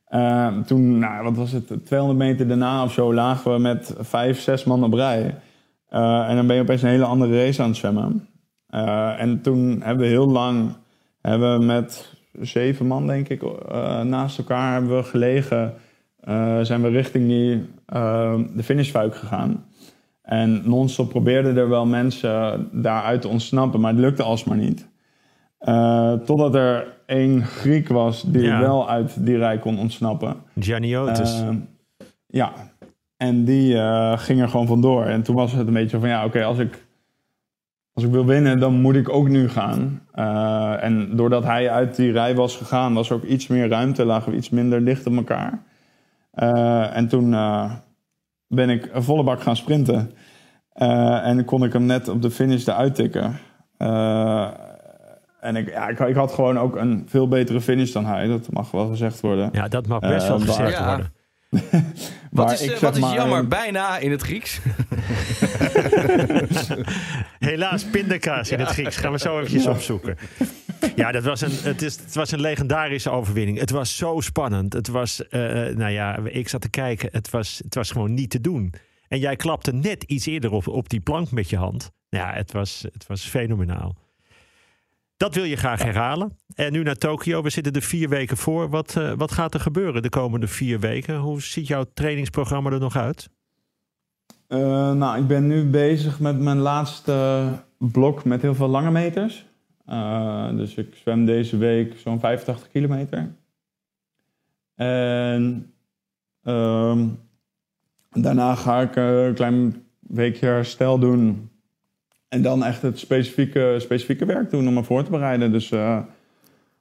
Eh, 0.05 0.59
toen, 0.59 0.99
nou, 0.99 1.25
wat 1.25 1.37
was 1.37 1.53
het, 1.53 1.87
200 1.87 2.19
meter 2.19 2.49
daarna 2.49 2.85
of 2.85 2.93
zo, 2.93 3.15
lagen 3.15 3.53
we 3.53 3.59
met 3.59 3.95
vijf, 3.99 4.41
zes 4.41 4.65
man 4.65 4.85
op 4.85 4.93
rij. 4.93 5.35
Eh, 5.89 6.29
en 6.29 6.37
dan 6.37 6.47
ben 6.47 6.57
je 6.57 6.63
opeens 6.63 6.83
een 6.83 6.89
hele 6.89 7.05
andere 7.05 7.45
race 7.45 7.63
aan 7.63 7.69
het 7.69 7.77
zwemmen. 7.77 8.29
En 9.19 9.41
toen 9.43 9.81
hebben 9.83 10.05
we 10.05 10.11
heel 10.11 10.29
lang, 10.29 10.73
hebben 11.21 11.59
we 11.59 11.65
met 11.65 12.15
zeven 12.41 12.87
man 12.87 13.07
denk 13.07 13.29
ik, 13.29 13.43
naast 14.05 14.39
elkaar 14.39 14.73
hebben 14.73 14.97
we 14.97 15.03
gelegen. 15.03 15.75
Zijn 16.63 16.83
we 16.83 16.89
richting 16.89 17.29
die, 17.29 17.67
de 18.57 18.63
finishfuik 18.63 19.15
gegaan. 19.15 19.65
En 20.23 20.63
non-stop 20.65 21.09
probeerden 21.09 21.57
er 21.57 21.69
wel 21.69 21.87
mensen 21.87 22.69
daaruit 22.73 23.21
te 23.21 23.29
ontsnappen, 23.29 23.81
maar 23.81 23.93
het 23.93 24.01
lukte 24.01 24.23
alsmaar 24.23 24.57
niet. 24.57 24.89
Eh, 25.59 26.13
totdat 26.13 26.55
er 26.55 26.87
één 27.07 27.45
Griek 27.45 27.89
was 27.89 28.23
die 28.23 28.43
Ja. 28.43 28.61
wel 28.61 28.89
uit 28.91 29.27
die 29.27 29.37
rij 29.37 29.59
kon 29.59 29.79
ontsnappen. 29.79 30.37
Gianniotis. 30.59 31.41
Ehm, 31.41 31.57
ja, 32.27 32.53
en 33.17 33.45
die 33.45 33.77
eh, 33.79 34.19
ging 34.19 34.41
er 34.41 34.49
gewoon 34.49 34.67
vandoor. 34.67 35.05
En 35.05 35.23
toen 35.23 35.35
was 35.37 35.53
het 35.53 35.67
een 35.67 35.73
beetje 35.73 35.99
van 36.01 36.09
ja, 36.09 36.25
oké, 36.25 36.45
als 36.45 36.59
ik 36.59 36.89
als 37.93 38.05
ik 38.05 38.11
wil 38.11 38.27
winnen, 38.27 38.59
dan 38.61 38.81
moet 38.81 38.95
ik 38.97 39.09
ook 39.09 39.29
nu 39.29 39.49
gaan. 39.49 40.01
Eh, 40.13 40.83
en 40.85 41.17
doordat 41.17 41.45
hij 41.45 41.71
uit 41.71 41.97
die 41.97 42.13
rij 42.13 42.35
was 42.35 42.57
gegaan, 42.57 42.95
was 42.95 43.11
er 43.11 43.17
ook 43.17 43.25
iets 43.25 43.47
meer 43.47 43.69
ruimte, 43.69 44.05
lagen 44.05 44.31
we 44.33 44.39
iets 44.39 44.51
minder 44.51 44.85
dicht 44.85 45.07
op 45.07 45.17
elkaar. 45.17 45.63
En 46.93 47.09
toen 47.09 47.35
ben 48.53 48.71
ik 48.71 48.89
een 48.93 49.03
volle 49.03 49.23
bak 49.23 49.43
gaan 49.43 49.57
sprinten. 49.57 50.11
Eh, 50.73 51.27
en 51.27 51.45
kon 51.45 51.65
ik 51.65 51.73
hem 51.73 51.87
net 51.87 52.09
op 52.09 52.23
de 52.23 52.31
finish 52.31 52.67
eruit 52.67 52.95
tikken. 52.95 53.39
Eh, 53.77 54.49
en 55.41 55.57
ik, 55.57 55.69
ja, 55.71 55.89
ik, 55.89 55.99
ik 55.99 56.15
had 56.15 56.33
gewoon 56.33 56.59
ook 56.59 56.77
een 56.77 57.05
veel 57.09 57.29
betere 57.29 57.61
finish 57.61 57.93
dan 57.93 58.07
hij. 58.07 58.27
Dat 58.27 58.53
mag 58.53 58.71
wel 58.71 58.89
gezegd 58.89 59.21
worden. 59.21 59.49
ja, 59.53 59.69
dat 59.69 59.87
mag 59.87 60.01
best 60.01 60.29
wel 60.29 60.39
gezegd 60.41 60.73
Ja. 60.79 60.87
worden. 60.87 61.13
Wat 62.31 62.45
Maar 62.47 62.55
is, 62.55 62.63
ik 62.63 62.71
zeg 62.71 62.81
wat 62.81 62.95
is 62.95 63.01
maar- 63.01 63.15
jammer? 63.15 63.49
Bijna 63.49 63.99
in 63.99 64.11
het 64.11 64.23
Grieks. 64.23 64.61
Helaas, 67.39 67.85
pindakaas 67.85 68.51
in 68.51 68.59
het 68.59 68.69
Grieks. 68.69 68.97
Gaan 68.97 69.13
we 69.13 69.19
zo 69.19 69.37
eventjes 69.39 69.67
opzoeken. 69.67 70.17
Ja, 70.97 71.13
dat 71.13 71.25
was 71.25 71.41
een, 71.41 71.51
het, 71.53 71.83
is, 71.83 71.97
het 71.97 72.15
was 72.15 72.31
een 72.31 72.41
legendarische 72.41 73.11
overwinning. 73.11 73.59
Het 73.59 73.71
was 73.71 73.97
zo 73.97 74.21
spannend. 74.21 74.73
Het 74.73 74.89
was, 74.89 75.29
eh, 75.29 75.41
nou 75.67 75.91
ja, 75.91 76.17
ik 76.17 76.49
zat 76.49 76.61
te 76.61 76.71
kijken. 76.71 77.09
Het 77.13 77.31
was, 77.31 77.61
het 77.65 77.75
was 77.75 77.91
gewoon 77.91 78.15
niet 78.15 78.31
te 78.31 78.41
doen. 78.41 78.75
En 79.09 79.19
jij 79.19 79.37
klapte 79.37 79.73
net 79.73 80.03
iets 80.03 80.27
eerder 80.27 80.51
op, 80.51 80.69
op 80.69 80.89
die 80.89 81.01
plank 81.01 81.31
met 81.31 81.51
je 81.51 81.57
hand. 81.57 81.91
Ja, 82.09 82.33
het 82.33 82.53
was, 82.53 82.87
het 82.93 83.07
was 83.07 83.25
fenomenaal. 83.25 83.97
Dat 85.17 85.35
wil 85.35 85.45
je 85.45 85.57
graag 85.57 85.83
herhalen. 85.83 86.37
En 86.55 86.73
nu 86.73 86.83
naar 86.83 86.95
Tokio. 86.95 87.43
We 87.43 87.51
zitten 87.51 87.73
er 87.73 87.83
vier 87.83 88.09
weken 88.09 88.37
voor. 88.37 88.69
Wat, 88.69 88.97
eh, 88.97 89.13
wat 89.17 89.33
gaat 89.33 89.55
er 89.55 89.61
gebeuren 89.61 90.03
de 90.03 90.09
komende 90.09 90.47
vier 90.47 90.81
weken? 90.81 91.17
Hoe 91.17 91.43
ziet 91.43 91.67
jouw 91.67 91.85
trainingsprogramma 91.95 92.71
er 92.71 92.81
nog 92.81 92.97
uit? 92.97 93.29
Eh, 94.47 94.93
nou, 94.93 95.21
ik 95.21 95.27
ben 95.27 95.47
nu 95.47 95.65
bezig 95.65 96.21
met 96.21 96.39
mijn 96.39 96.59
laatste 96.59 97.49
blok 97.79 98.25
met 98.25 98.43
heel 98.43 98.55
veel 98.55 98.69
lange 98.69 98.91
meters. 98.91 99.47
Uh, 99.91 100.57
dus 100.57 100.75
ik 100.75 100.95
zwem 100.95 101.25
deze 101.25 101.57
week 101.57 101.99
zo'n 101.99 102.21
85 102.21 102.69
kilometer. 102.69 103.35
En 104.75 105.73
ehm, 106.43 107.07
daarna 108.11 108.55
ga 108.55 108.81
ik 108.81 108.97
een 108.97 109.35
klein 109.35 109.85
weekje 109.99 110.47
herstel 110.47 110.99
doen. 110.99 111.51
En 112.29 112.43
dan 112.43 112.65
echt 112.65 112.83
het 112.83 112.99
specifieke, 112.99 113.77
specifieke 113.79 114.25
werk 114.25 114.51
doen 114.51 114.69
om 114.69 114.75
me 114.75 114.85
voor 114.85 115.05
te 115.05 115.11
bereiden. 115.11 115.53
Dus 115.53 115.71
uh, 115.71 116.01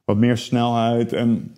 wat 0.04 0.18
meer 0.18 0.38
snelheid 0.38 1.14
en 1.14 1.56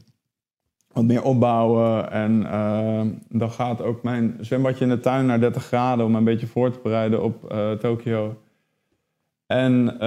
wat 0.91 1.03
meer 1.03 1.23
opbouwen. 1.23 2.11
En 2.11 2.41
uh, 2.41 3.01
dan 3.29 3.51
gaat 3.51 3.81
ook 3.81 4.03
mijn 4.03 4.37
zwembadje 4.41 4.83
in 4.83 4.89
de 4.89 4.99
tuin 4.99 5.25
naar 5.25 5.39
30 5.39 5.65
graden 5.65 6.05
om 6.05 6.15
een 6.15 6.23
beetje 6.23 6.47
voor 6.47 6.71
te 6.71 6.79
bereiden 6.83 7.23
op 7.23 7.51
uh, 7.51 7.71
Tokio. 7.71 8.41
En 9.45 9.97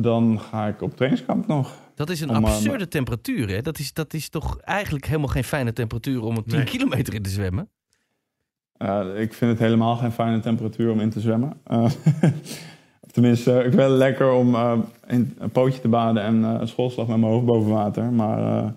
dan 0.00 0.40
ga 0.40 0.66
ik 0.66 0.82
op 0.82 0.96
trainingskamp 0.96 1.46
nog. 1.46 1.76
Dat 1.94 2.10
is 2.10 2.20
een 2.20 2.30
absurde 2.30 2.88
temperatuur, 2.88 3.48
hè? 3.48 3.60
Dat 3.60 3.78
is, 3.78 3.92
dat 3.92 4.14
is 4.14 4.28
toch 4.28 4.58
eigenlijk 4.58 5.06
helemaal 5.06 5.28
geen 5.28 5.44
fijne 5.44 5.72
temperatuur 5.72 6.22
om 6.22 6.36
een 6.36 6.44
10 6.44 6.56
nee. 6.56 6.64
kilometer 6.64 7.14
in 7.14 7.22
te 7.22 7.30
zwemmen? 7.30 7.68
Uh, 8.78 9.20
ik 9.20 9.34
vind 9.34 9.50
het 9.50 9.60
helemaal 9.60 9.96
geen 9.96 10.12
fijne 10.12 10.40
temperatuur 10.40 10.90
om 10.90 11.00
in 11.00 11.10
te 11.10 11.20
zwemmen. 11.20 11.60
Uh, 11.70 11.90
tenminste, 13.12 13.52
ik 13.52 13.70
vind 13.70 13.82
het 13.82 13.90
lekker 13.90 14.32
om 14.32 14.54
uh, 14.54 14.78
in 15.06 15.34
een 15.38 15.50
pootje 15.50 15.80
te 15.80 15.88
baden 15.88 16.22
en 16.22 16.42
een 16.42 16.68
schoolslag 16.68 17.06
met 17.06 17.16
mijn 17.16 17.32
hoofd 17.32 17.46
boven 17.46 17.70
water. 17.70 18.12
Maar 18.12 18.74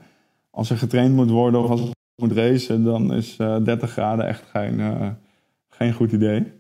als 0.50 0.70
er 0.70 0.78
getraind 0.78 1.16
moet 1.16 1.30
worden 1.30 1.64
of 1.64 1.70
als 1.70 1.82
ik 1.82 1.94
moet 2.16 2.32
racen, 2.32 2.84
dan 2.84 3.14
is 3.14 3.36
30 3.36 3.92
graden 3.92 4.28
echt 4.28 4.44
geen, 4.52 4.82
geen 5.70 5.94
goed 5.94 6.12
idee. 6.12 6.52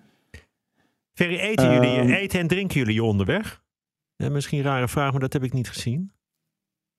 Ferry, 1.13 1.37
eten, 1.37 1.73
jullie, 1.73 2.15
eten 2.15 2.39
en 2.39 2.47
drinken 2.47 2.79
jullie 2.79 3.03
onderweg? 3.03 3.63
Ja, 4.15 4.29
misschien 4.29 4.57
een 4.57 4.65
rare 4.65 4.87
vraag, 4.87 5.11
maar 5.11 5.19
dat 5.19 5.33
heb 5.33 5.43
ik 5.43 5.53
niet 5.53 5.69
gezien. 5.69 6.11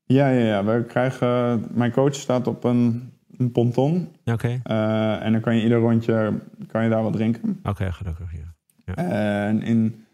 Ja, 0.05 0.29
ja, 0.29 0.45
ja. 0.45 0.65
We 0.65 0.85
krijgen, 0.85 1.65
mijn 1.71 1.93
coach 1.93 2.15
staat 2.15 2.47
op 2.47 2.65
een, 2.65 3.13
een 3.37 3.53
ponton. 3.53 4.09
Oké. 4.25 4.33
Okay. 4.33 4.61
Uh, 4.65 5.25
en 5.25 5.33
dan 5.33 5.41
kan 5.41 5.57
je 5.57 5.63
ieder 5.63 5.79
rondje 5.79 6.41
kan 6.67 6.85
je 6.85 6.91
daar 6.91 7.03
wat 7.03 7.13
drinken. 7.13 7.59
Oké, 7.59 7.69
okay, 7.69 7.93
gelukkig, 7.93 8.33
ja. 8.33 8.55
ja. 8.85 8.95
En 8.95 9.63
in 9.63 10.05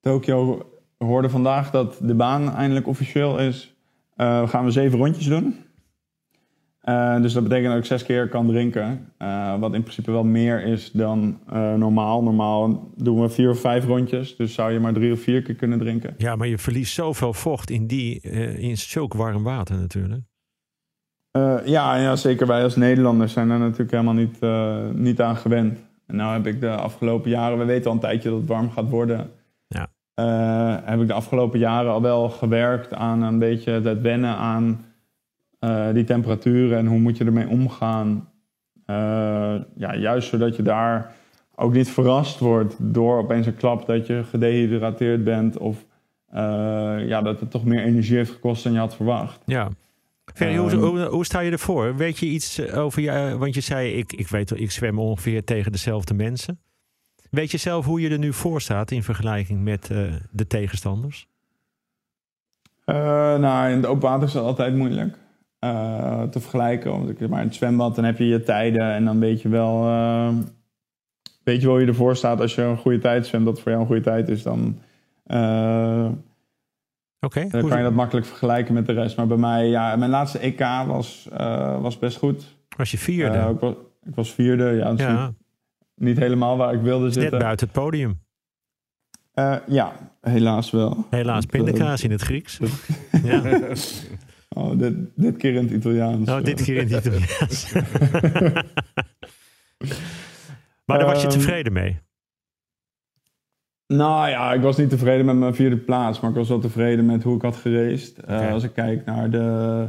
Tokio 0.00 0.70
hoorde 0.98 1.30
vandaag 1.30 1.70
dat 1.70 1.98
de 2.02 2.14
baan 2.14 2.54
eindelijk 2.54 2.86
officieel 2.86 3.38
is. 3.38 3.74
Uh, 4.16 4.48
gaan 4.48 4.64
we 4.64 4.70
zeven 4.70 4.98
rondjes 4.98 5.26
doen. 5.26 5.64
Uh, 6.88 7.22
dus 7.22 7.32
dat 7.32 7.42
betekent 7.42 7.68
dat 7.68 7.78
ik 7.78 7.84
zes 7.84 8.04
keer 8.04 8.28
kan 8.28 8.46
drinken. 8.46 9.12
Uh, 9.18 9.58
wat 9.58 9.74
in 9.74 9.82
principe 9.82 10.10
wel 10.10 10.24
meer 10.24 10.64
is 10.64 10.90
dan 10.90 11.38
uh, 11.52 11.74
normaal. 11.74 12.22
Normaal 12.22 12.90
doen 12.96 13.20
we 13.20 13.28
vier 13.28 13.50
of 13.50 13.60
vijf 13.60 13.84
rondjes. 13.84 14.36
Dus 14.36 14.54
zou 14.54 14.72
je 14.72 14.80
maar 14.80 14.92
drie 14.92 15.12
of 15.12 15.20
vier 15.20 15.42
keer 15.42 15.54
kunnen 15.54 15.78
drinken. 15.78 16.14
Ja, 16.18 16.36
maar 16.36 16.46
je 16.46 16.58
verliest 16.58 16.94
zoveel 16.94 17.32
vocht 17.32 17.70
in, 17.70 17.86
die, 17.86 18.20
in 18.58 18.76
zulk 18.76 19.14
warm 19.14 19.42
water 19.42 19.76
natuurlijk. 19.76 20.22
ja, 21.64 21.96
ja, 21.96 22.16
zeker 22.16 22.46
wij 22.46 22.62
als 22.62 22.76
Nederlanders 22.76 23.32
zijn 23.32 23.48
daar 23.48 23.58
natuurlijk 23.58 23.90
helemaal 23.90 24.14
niet, 24.14 24.40
niet 24.94 25.20
aan 25.20 25.36
gewend. 25.36 25.78
En 26.06 26.16
nou 26.16 26.32
heb 26.32 26.46
ik 26.46 26.60
de 26.60 26.70
afgelopen 26.70 27.30
jaren... 27.30 27.58
We 27.58 27.64
weten 27.64 27.86
al 27.86 27.92
een 27.92 28.00
tijdje 28.02 28.30
dat 28.30 28.38
het 28.38 28.48
warm 28.48 28.70
gaat 28.70 28.88
worden. 28.88 29.30
Ja. 29.66 29.88
heb 30.84 31.00
ik 31.00 31.06
de 31.06 31.12
afgelopen 31.12 31.58
jaren 31.58 31.92
al 31.92 32.02
wel 32.02 32.28
gewerkt 32.30 32.94
aan 32.94 33.22
een 33.22 33.38
beetje 33.38 33.72
het 33.72 34.00
wennen 34.00 34.36
aan 34.36 34.84
uh, 35.60 35.92
die 35.92 36.04
temperaturen 36.04 36.78
en 36.78 36.86
hoe 36.86 36.98
moet 36.98 37.16
je 37.16 37.24
ermee 37.24 37.48
omgaan. 37.48 38.28
Uh, 38.86 38.96
ja, 39.76 39.96
juist 39.96 40.28
zodat 40.28 40.56
je 40.56 40.62
daar 40.62 41.14
ook 41.54 41.72
niet 41.72 41.90
verrast 41.90 42.38
wordt 42.38 42.76
door 42.78 43.18
opeens 43.18 43.46
een 43.46 43.56
klap 43.56 43.86
dat 43.86 44.06
je 44.06 44.24
gedehydrateerd 44.24 45.24
bent 45.24 45.58
of 45.58 45.84
uh, 46.34 46.38
ja, 47.06 47.22
dat 47.22 47.40
het 47.40 47.50
toch 47.50 47.64
meer 47.64 47.82
energie 47.82 48.16
heeft 48.16 48.30
gekost 48.30 48.62
dan 48.62 48.72
je 48.72 48.78
had 48.78 48.94
verwacht. 48.94 49.42
Ja. 49.44 49.68
Ferry, 50.34 50.56
hoe, 50.56 50.74
hoe, 50.74 51.00
hoe, 51.00 51.24
sta 51.24 51.40
je 51.40 51.50
ervoor? 51.50 51.96
Weet 51.96 52.18
je 52.18 52.26
iets 52.26 52.72
over 52.72 53.02
je, 53.02 53.36
want 53.38 53.54
je 53.54 53.60
zei, 53.60 53.92
ik, 53.92 54.12
ik 54.12 54.28
weet 54.28 54.60
ik 54.60 54.70
zwem 54.70 54.98
ongeveer 54.98 55.44
tegen 55.44 55.72
dezelfde 55.72 56.14
mensen. 56.14 56.60
Weet 57.30 57.50
je 57.50 57.56
zelf 57.56 57.84
hoe 57.84 58.00
je 58.00 58.08
er 58.08 58.18
nu 58.18 58.32
voor 58.32 58.60
staat 58.60 58.90
in 58.90 59.02
vergelijking 59.02 59.62
met 59.62 59.86
de 60.30 60.46
tegenstanders? 60.46 61.28
nou, 62.84 63.70
in 63.70 63.76
het 63.76 63.86
open 63.86 64.08
water 64.08 64.26
is 64.26 64.32
dat 64.32 64.44
altijd 64.44 64.74
moeilijk. 64.74 65.16
Uh, 65.64 66.22
te 66.22 66.40
vergelijken. 66.40 66.90
Want 66.90 67.08
ik, 67.08 67.28
maar 67.28 67.40
in 67.40 67.46
het 67.46 67.54
zwembad 67.54 67.94
dan 67.94 68.04
heb 68.04 68.18
je 68.18 68.26
je 68.26 68.42
tijden 68.42 68.92
en 68.92 69.04
dan 69.04 69.18
weet 69.18 69.42
je 69.42 69.48
wel, 69.48 69.86
uh, 69.86 70.28
weet 71.42 71.60
je 71.60 71.62
wel 71.62 71.70
hoe 71.70 71.80
je 71.80 71.86
ervoor 71.86 72.16
staat. 72.16 72.40
Als 72.40 72.54
je 72.54 72.62
een 72.62 72.76
goede 72.76 72.98
tijd 72.98 73.26
zwemt, 73.26 73.44
dat 73.44 73.60
voor 73.60 73.70
jou 73.70 73.80
een 73.80 73.88
goede 73.88 74.02
tijd 74.02 74.28
is, 74.28 74.42
dan, 74.42 74.78
uh, 75.26 76.08
okay, 77.20 77.48
dan 77.48 77.68
kan 77.68 77.76
je 77.76 77.84
dat 77.84 77.92
makkelijk 77.92 78.26
vergelijken 78.26 78.74
met 78.74 78.86
de 78.86 78.92
rest. 78.92 79.16
Maar 79.16 79.26
bij 79.26 79.36
mij, 79.36 79.68
ja, 79.68 79.96
mijn 79.96 80.10
laatste 80.10 80.38
EK 80.38 80.60
was, 80.86 81.28
was 81.80 81.98
best 81.98 82.16
goed. 82.16 82.56
Was 82.76 82.90
je 82.90 82.98
vierde? 82.98 83.38
Ik 83.38 83.60
was, 83.60 83.74
ik, 84.06 84.14
was, 84.14 84.34
vierde, 84.34 84.64
ja. 84.64 84.92
ja. 84.96 85.26
Niet, 85.26 85.34
niet, 85.94 86.18
helemaal 86.18 86.56
waar 86.56 86.74
ik 86.74 86.80
wilde 86.80 87.10
zitten. 87.10 87.30
Net 87.30 87.40
buiten 87.40 87.66
het 87.66 87.76
podium. 87.76 88.20
ja, 89.66 89.92
helaas 90.20 90.70
wel. 90.70 91.06
Helaas, 91.10 91.46
pindakaas 91.46 92.02
in 92.02 92.10
het 92.10 92.22
Grieks. 92.22 92.58
ja. 93.24 93.42
Oh, 94.56 94.78
dit, 94.78 94.94
dit 95.14 95.36
keer 95.36 95.54
in 95.54 95.62
het 95.62 95.72
Italiaans. 95.72 96.30
Oh, 96.30 96.42
dit 96.42 96.62
keer 96.62 96.76
in 96.76 96.92
het 96.92 97.06
Italiaans. 97.06 97.72
maar 100.86 100.98
daar 100.98 101.06
was 101.06 101.22
je 101.22 101.28
tevreden 101.28 101.72
mee? 101.72 101.98
Nou 103.86 104.28
ja, 104.28 104.52
ik 104.52 104.60
was 104.60 104.76
niet 104.76 104.90
tevreden 104.90 105.26
met 105.26 105.36
mijn 105.36 105.54
vierde 105.54 105.76
plaats, 105.76 106.20
maar 106.20 106.30
ik 106.30 106.36
was 106.36 106.48
wel 106.48 106.58
tevreden 106.58 107.06
met 107.06 107.22
hoe 107.22 107.36
ik 107.36 107.42
had. 107.42 107.58
Okay. 107.58 107.98
Uh, 108.28 108.52
als 108.52 108.64
ik 108.64 108.72
kijk 108.72 109.04
naar 109.04 109.30
de 109.30 109.88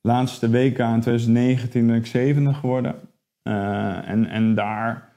laatste 0.00 0.50
WK 0.50 0.78
in 0.78 1.00
2019 1.00 1.86
ben 1.86 1.96
ik 1.96 2.06
zevende 2.06 2.54
geworden. 2.54 2.94
Uh, 3.42 4.08
en, 4.08 4.26
en 4.26 4.54
daar 4.54 5.12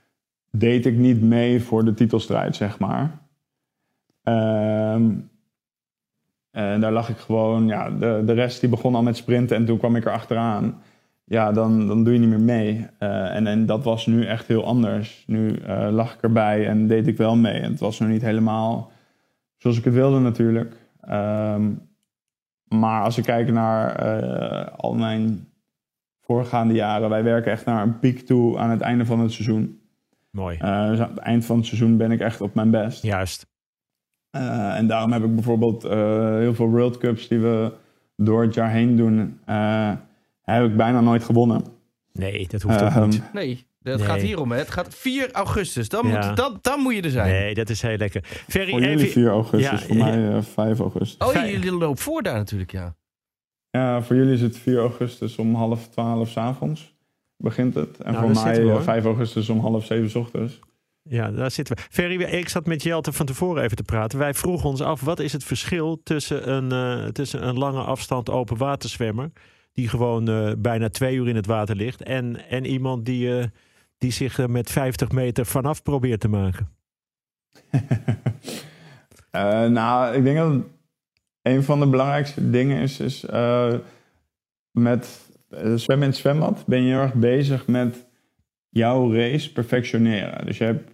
deed 0.52 0.86
ik 0.86 0.96
niet 0.96 1.22
mee 1.22 1.62
voor 1.62 1.86
de 1.86 1.94
titelstrijd, 1.94 2.56
zeg 2.56 2.80
maar. 2.80 3.22
Uh, 4.24 5.06
en 6.54 6.82
daar 6.82 6.92
lag 6.92 7.10
ik 7.10 7.18
gewoon, 7.18 7.68
ja, 7.68 7.90
de, 7.90 8.22
de 8.26 8.34
rest 8.34 8.60
die 8.60 8.70
begon 8.70 8.96
al 8.96 9.04
met 9.04 9.18
sprinten 9.18 9.58
en 9.58 9.66
toen 9.66 9.78
kwam 9.78 9.96
ik 9.96 10.06
er 10.06 10.12
achteraan. 10.12 10.82
Ja, 11.26 11.52
dan, 11.52 11.88
dan 11.88 12.04
doe 12.04 12.14
je 12.14 12.20
niet 12.20 12.30
meer 12.30 12.42
mee. 12.42 12.88
Uh, 13.00 13.36
en, 13.36 13.48
en 13.48 13.66
dat 13.66 13.84
was 13.84 14.06
nu 14.06 14.26
echt 14.26 14.48
heel 14.48 14.66
anders. 14.66 15.24
Nu 15.28 15.60
uh, 15.68 15.88
lag 15.92 16.14
ik 16.14 16.22
erbij 16.22 16.68
en 16.68 16.88
deed 16.88 17.08
ik 17.08 17.18
wel 17.18 17.36
mee. 17.36 17.60
En 17.60 17.72
het 17.72 17.80
was 17.80 18.00
nog 18.00 18.10
niet 18.10 18.22
helemaal 18.22 18.92
zoals 19.58 19.78
ik 19.78 19.84
het 19.84 19.94
wilde 19.94 20.20
natuurlijk. 20.20 20.76
Um, 21.10 21.90
maar 22.68 23.04
als 23.04 23.18
ik 23.18 23.24
kijk 23.24 23.52
naar 23.52 24.06
uh, 24.06 24.68
al 24.78 24.94
mijn 24.94 25.48
voorgaande 26.22 26.74
jaren, 26.74 27.10
wij 27.10 27.24
werken 27.24 27.52
echt 27.52 27.66
naar 27.66 27.84
een 27.84 28.00
piek 28.00 28.26
toe 28.26 28.58
aan 28.58 28.70
het 28.70 28.82
einde 28.82 29.06
van 29.06 29.20
het 29.20 29.32
seizoen. 29.32 29.82
Mooi. 30.32 30.58
dus 30.58 31.00
aan 31.00 31.10
het 31.10 31.18
eind 31.18 31.46
van 31.46 31.58
het 31.58 31.66
seizoen 31.66 31.98
ben 31.98 32.12
ik 32.12 32.20
echt 32.20 32.42
op 32.42 32.54
mijn 32.54 32.72
best. 32.72 33.04
Juist. 33.04 33.53
Uh, 34.36 34.78
en 34.78 34.88
daarom 34.88 35.12
heb 35.12 35.24
ik 35.24 35.36
bijvoorbeeld 35.36 35.86
uh, 35.86 35.92
heel 36.38 36.54
veel 36.54 36.70
World 36.70 36.98
Cups 36.98 37.28
die 37.28 37.40
we 37.40 37.72
door 38.18 38.42
het 38.42 38.54
jaar 38.54 38.72
heen 38.72 38.96
doen, 38.96 39.40
uh, 39.50 39.92
heb 40.42 40.66
ik 40.66 40.78
bijna 40.78 41.02
nooit 41.02 41.24
gewonnen. 41.24 41.64
Nee, 42.12 42.48
dat 42.48 42.62
hoeft 42.62 42.82
ook 42.82 43.06
niet. 43.06 43.34
Nee, 43.34 43.66
dat 43.80 43.98
nee. 43.98 44.08
gaat 44.08 44.22
hierom. 44.22 44.52
Hè. 44.52 44.58
Het 44.58 44.72
gaat 44.72 44.96
4 44.96 45.32
augustus. 45.32 45.90
Dan, 45.90 46.08
ja. 46.08 46.28
moet, 46.28 46.38
dan, 46.38 46.58
dan 46.62 46.80
moet 46.80 46.96
je 46.96 47.02
er 47.02 47.10
zijn. 47.10 47.30
Nee, 47.30 47.54
dat 47.54 47.70
is 47.70 47.82
heel 47.82 47.98
lekker. 47.98 48.24
Ferry, 48.24 48.70
voor 48.70 48.82
jullie 48.82 49.08
4 49.08 49.28
augustus, 49.28 49.82
ja, 49.82 49.88
voor 49.88 49.96
mij 49.96 50.42
5 50.42 50.80
augustus. 50.80 51.28
Oh, 51.28 51.34
jullie 51.34 51.72
lopen 51.72 52.04
voor 52.04 52.24
daar 52.24 52.36
natuurlijk, 52.36 52.72
ja. 52.72 52.96
Ja, 53.70 54.02
voor 54.02 54.16
jullie 54.16 54.34
is 54.34 54.42
het 54.42 54.58
4 54.58 54.78
augustus 54.78 55.38
om 55.38 55.56
half 55.56 55.88
12 55.88 56.30
s 56.30 56.38
avonds 56.38 56.96
begint 57.38 57.74
het. 57.74 57.98
En 57.98 58.14
nou, 58.14 58.34
voor 58.34 58.44
mij 58.44 58.82
5 58.82 59.06
augustus 59.06 59.50
om 59.50 59.60
half 59.60 59.86
7 59.86 60.10
s 60.10 60.16
ochtends. 60.16 60.60
Ja, 61.04 61.32
daar 61.32 61.52
zitten 61.52 61.76
we. 61.76 61.82
Ferry, 61.90 62.22
ik 62.22 62.50
zat 62.50 62.66
met 62.66 62.84
Jelte 62.84 63.14
van 63.14 63.26
tevoren 63.26 63.64
even 63.64 63.78
te 63.78 63.84
praten. 63.84 64.20
Wij 64.20 64.34
vroegen 64.34 64.70
ons 64.70 64.82
af, 64.82 65.02
wat 65.02 65.20
is 65.20 65.34
het 65.34 65.44
verschil 65.44 66.02
tussen 66.04 66.52
een, 66.52 66.74
uh, 67.04 67.08
tussen 67.08 67.48
een 67.48 67.58
lange 67.58 67.82
afstand 67.82 68.30
open 68.30 68.58
waterzwemmer... 68.58 69.32
die 69.72 69.88
gewoon 69.88 70.30
uh, 70.30 70.52
bijna 70.58 70.90
twee 70.90 71.16
uur 71.16 71.28
in 71.28 71.36
het 71.36 71.46
water 71.46 71.76
ligt... 71.76 72.04
en, 72.04 72.50
en 72.50 72.66
iemand 72.66 73.06
die, 73.06 73.28
uh, 73.28 73.44
die 73.98 74.12
zich 74.12 74.48
met 74.48 74.72
50 74.72 75.12
meter 75.12 75.46
vanaf 75.46 75.84
probeert 75.84 76.20
te 76.20 76.28
maken? 76.28 76.70
Eh, 79.34 79.66
nou, 79.66 80.16
ik 80.16 80.24
denk 80.24 80.38
dat 80.38 80.64
een 81.42 81.64
van 81.64 81.80
de 81.80 81.88
belangrijkste 81.88 82.50
dingen 82.50 82.82
is, 82.82 83.00
is 83.00 83.26
eh, 83.26 83.74
met 84.72 85.30
eh, 85.50 85.74
zwemmen 85.76 86.06
in 86.06 86.12
het 86.12 86.22
zwembad 86.22 86.64
ben 86.66 86.82
je 86.82 86.92
heel 86.92 87.02
erg 87.02 87.14
bezig 87.14 87.68
met 87.68 88.06
jouw 88.70 89.14
race 89.14 89.52
perfectioneren. 89.52 90.46
Dus 90.46 90.58
je, 90.58 90.64
hebt, 90.64 90.92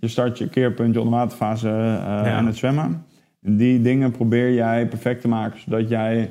je 0.00 0.08
start 0.08 0.38
je 0.38 0.48
keerpunt, 0.48 0.94
je 0.94 1.00
onderwaterfase 1.00 1.68
uh, 1.68 2.36
aan 2.36 2.46
het 2.46 2.56
zwemmen. 2.56 3.06
En 3.42 3.56
die 3.56 3.82
dingen 3.82 4.10
probeer 4.10 4.52
jij 4.54 4.88
perfect 4.88 5.20
te 5.20 5.28
maken, 5.28 5.60
zodat 5.60 5.88
jij 5.88 6.30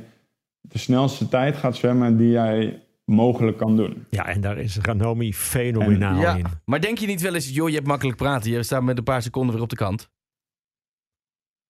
de 0.62 0.78
snelste 0.78 1.28
tijd 1.28 1.56
gaat 1.56 1.76
zwemmen 1.76 2.18
die 2.18 2.30
jij 2.30 2.82
mogelijk 3.06 3.58
kan 3.58 3.76
doen. 3.76 4.06
Ja, 4.10 4.26
en 4.26 4.42
daar 4.42 4.58
is 4.58 4.78
Ranomi 4.78 5.34
fenomenaal 5.34 6.22
Ja, 6.22 6.36
in. 6.36 6.46
maar 6.66 6.82
denk 6.82 6.98
je 6.98 7.08
niet 7.08 7.22
wel 7.22 7.34
eens, 7.34 7.50
joh, 7.50 7.70
je 7.70 7.76
hebt 7.76 7.88
makkelijk 7.88 8.18
praten. 8.18 8.52
Je 8.52 8.64
staat 8.64 8.84
met 8.84 8.98
een 8.98 9.04
paar 9.04 9.22
seconden 9.22 9.54
weer 9.54 9.64
op 9.64 9.70
de 9.70 9.76
kant. 9.76 10.10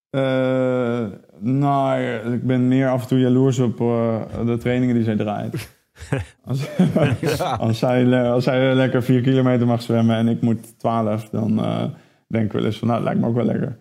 Eh, 0.09 1.05
nou, 1.39 2.01
ik 2.33 2.43
ben 2.43 2.67
meer 2.67 2.89
af 2.89 3.01
en 3.01 3.07
toe 3.07 3.19
jaloers 3.19 3.59
op 3.59 3.81
eh, 3.81 4.21
de 4.45 4.57
trainingen 4.57 4.95
die 4.95 5.03
zij 5.03 5.15
draait. 5.15 5.69
als, 6.45 6.67
als, 7.59 7.79
zij, 7.79 8.03
le- 8.05 8.29
als 8.29 8.43
zij 8.43 8.73
lekker 8.75 9.03
4 9.03 9.21
kilometer 9.21 9.67
mag 9.67 9.81
zwemmen 9.81 10.15
en 10.15 10.27
ik 10.27 10.41
moet 10.41 10.79
12, 10.79 11.29
dan 11.29 11.59
eh, 11.63 11.85
denk 12.27 12.45
ik 12.45 12.51
wel 12.51 12.65
eens 12.65 12.77
van, 12.77 12.87
nou, 12.87 13.03
lijkt 13.03 13.19
me 13.19 13.27
ook 13.27 13.35
wel 13.35 13.45
lekker. 13.45 13.77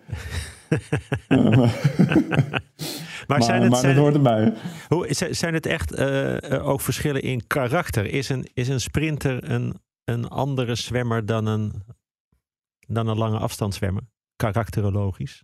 Maar, 1.27 1.75
Maar, 3.27 3.43
zijn, 3.43 3.61
het, 3.61 3.71
maar 3.71 3.79
zijn, 3.79 3.97
hoort 3.97 4.13
erbij. 4.13 4.53
hoe, 4.87 5.07
zijn 5.29 5.53
het 5.53 5.65
echt 5.65 5.93
eh, 5.93 6.51
eh, 6.51 6.67
ook 6.67 6.81
verschillen 6.81 7.21
in 7.21 7.47
karakter? 7.47 8.05
Is 8.05 8.29
een, 8.29 8.47
is 8.53 8.67
een 8.67 8.79
sprinter 8.79 9.51
een, 9.51 9.73
een 10.03 10.27
andere 10.27 10.75
zwemmer 10.75 11.25
dan 11.25 11.45
een, 11.45 11.73
dan 12.87 13.07
een 13.07 13.17
lange 13.17 13.37
afstandszwemmer? 13.37 14.03
Karakterologisch? 14.35 15.43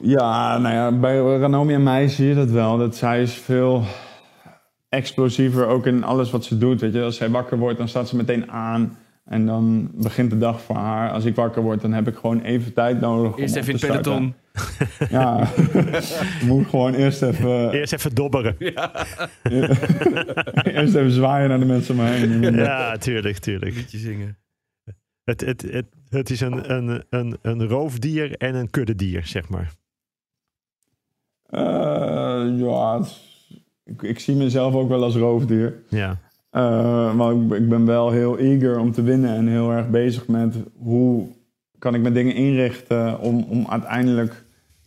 Ja, 0.00 0.58
nou 0.58 0.74
ja, 0.74 0.92
bij 0.98 1.38
Ranomi 1.38 1.74
en 1.74 1.82
mij 1.82 2.08
zie 2.08 2.26
je 2.26 2.34
dat 2.34 2.50
wel. 2.50 2.78
Dat 2.78 2.96
zij 2.96 3.22
is 3.22 3.34
veel 3.34 3.84
explosiever 4.88 5.66
ook 5.66 5.86
in 5.86 6.04
alles 6.04 6.30
wat 6.30 6.44
ze 6.44 6.58
doet. 6.58 6.80
Weet 6.80 6.92
je? 6.92 7.02
Als 7.02 7.16
zij 7.16 7.30
wakker 7.30 7.58
wordt, 7.58 7.78
dan 7.78 7.88
staat 7.88 8.08
ze 8.08 8.16
meteen 8.16 8.50
aan. 8.50 8.96
En 9.24 9.46
dan 9.46 9.90
begint 9.94 10.30
de 10.30 10.38
dag 10.38 10.60
voor 10.60 10.76
haar. 10.76 11.10
Als 11.10 11.24
ik 11.24 11.34
wakker 11.34 11.62
word, 11.62 11.80
dan 11.80 11.92
heb 11.92 12.08
ik 12.08 12.16
gewoon 12.16 12.40
even 12.40 12.72
tijd 12.72 13.00
nodig. 13.00 13.32
om 13.34 13.38
Eerst 13.40 13.56
op 13.56 13.62
even 13.62 13.74
in 13.74 13.80
het 13.80 13.90
peloton. 14.02 14.34
Ja, 15.10 15.48
ik 15.56 16.42
moet 16.48 16.66
gewoon 16.66 16.94
eerst 16.94 17.22
even, 17.22 17.70
Eerst 17.70 17.92
even 17.92 18.14
dobberen. 18.14 18.56
eerst 20.78 20.94
even 20.94 21.10
zwaaien 21.10 21.48
naar 21.48 21.58
de 21.58 21.64
mensen 21.64 21.98
om 21.98 22.04
me 22.04 22.10
heen. 22.10 22.54
Ja, 22.54 22.96
tuurlijk, 22.96 23.38
tuurlijk. 23.38 23.74
Liedje 23.74 23.98
zingen. 23.98 24.38
Het, 25.24 25.40
het, 25.40 25.62
het, 25.62 25.86
het 26.08 26.30
is 26.30 26.40
een, 26.40 26.72
een, 26.72 27.04
een, 27.10 27.38
een 27.42 27.68
roofdier 27.68 28.36
en 28.36 28.54
een 28.54 28.70
kuddedier, 28.70 29.26
zeg 29.26 29.48
maar. 29.48 29.72
Eh, 31.46 32.58
ja, 32.58 33.02
ik, 33.86 34.02
ik 34.02 34.18
zie 34.18 34.34
mezelf 34.34 34.74
ook 34.74 34.88
wel 34.88 35.02
als 35.02 35.16
roofdier. 35.16 35.74
Ja, 35.88 36.18
Eh, 36.50 37.14
maar 37.14 37.32
ik, 37.32 37.52
ik 37.52 37.68
ben 37.68 37.86
wel 37.86 38.10
heel 38.10 38.38
eager 38.38 38.78
om 38.78 38.92
te 38.92 39.02
winnen 39.02 39.34
en 39.36 39.46
heel 39.46 39.70
erg 39.70 39.88
bezig 39.90 40.26
met 40.26 40.56
hoe 40.76 41.26
kan 41.78 41.94
ik 41.94 42.00
mijn 42.02 42.14
dingen 42.14 42.34
inrichten 42.34 43.20
om, 43.20 43.46
om 43.48 43.66
uiteindelijk 43.68 44.44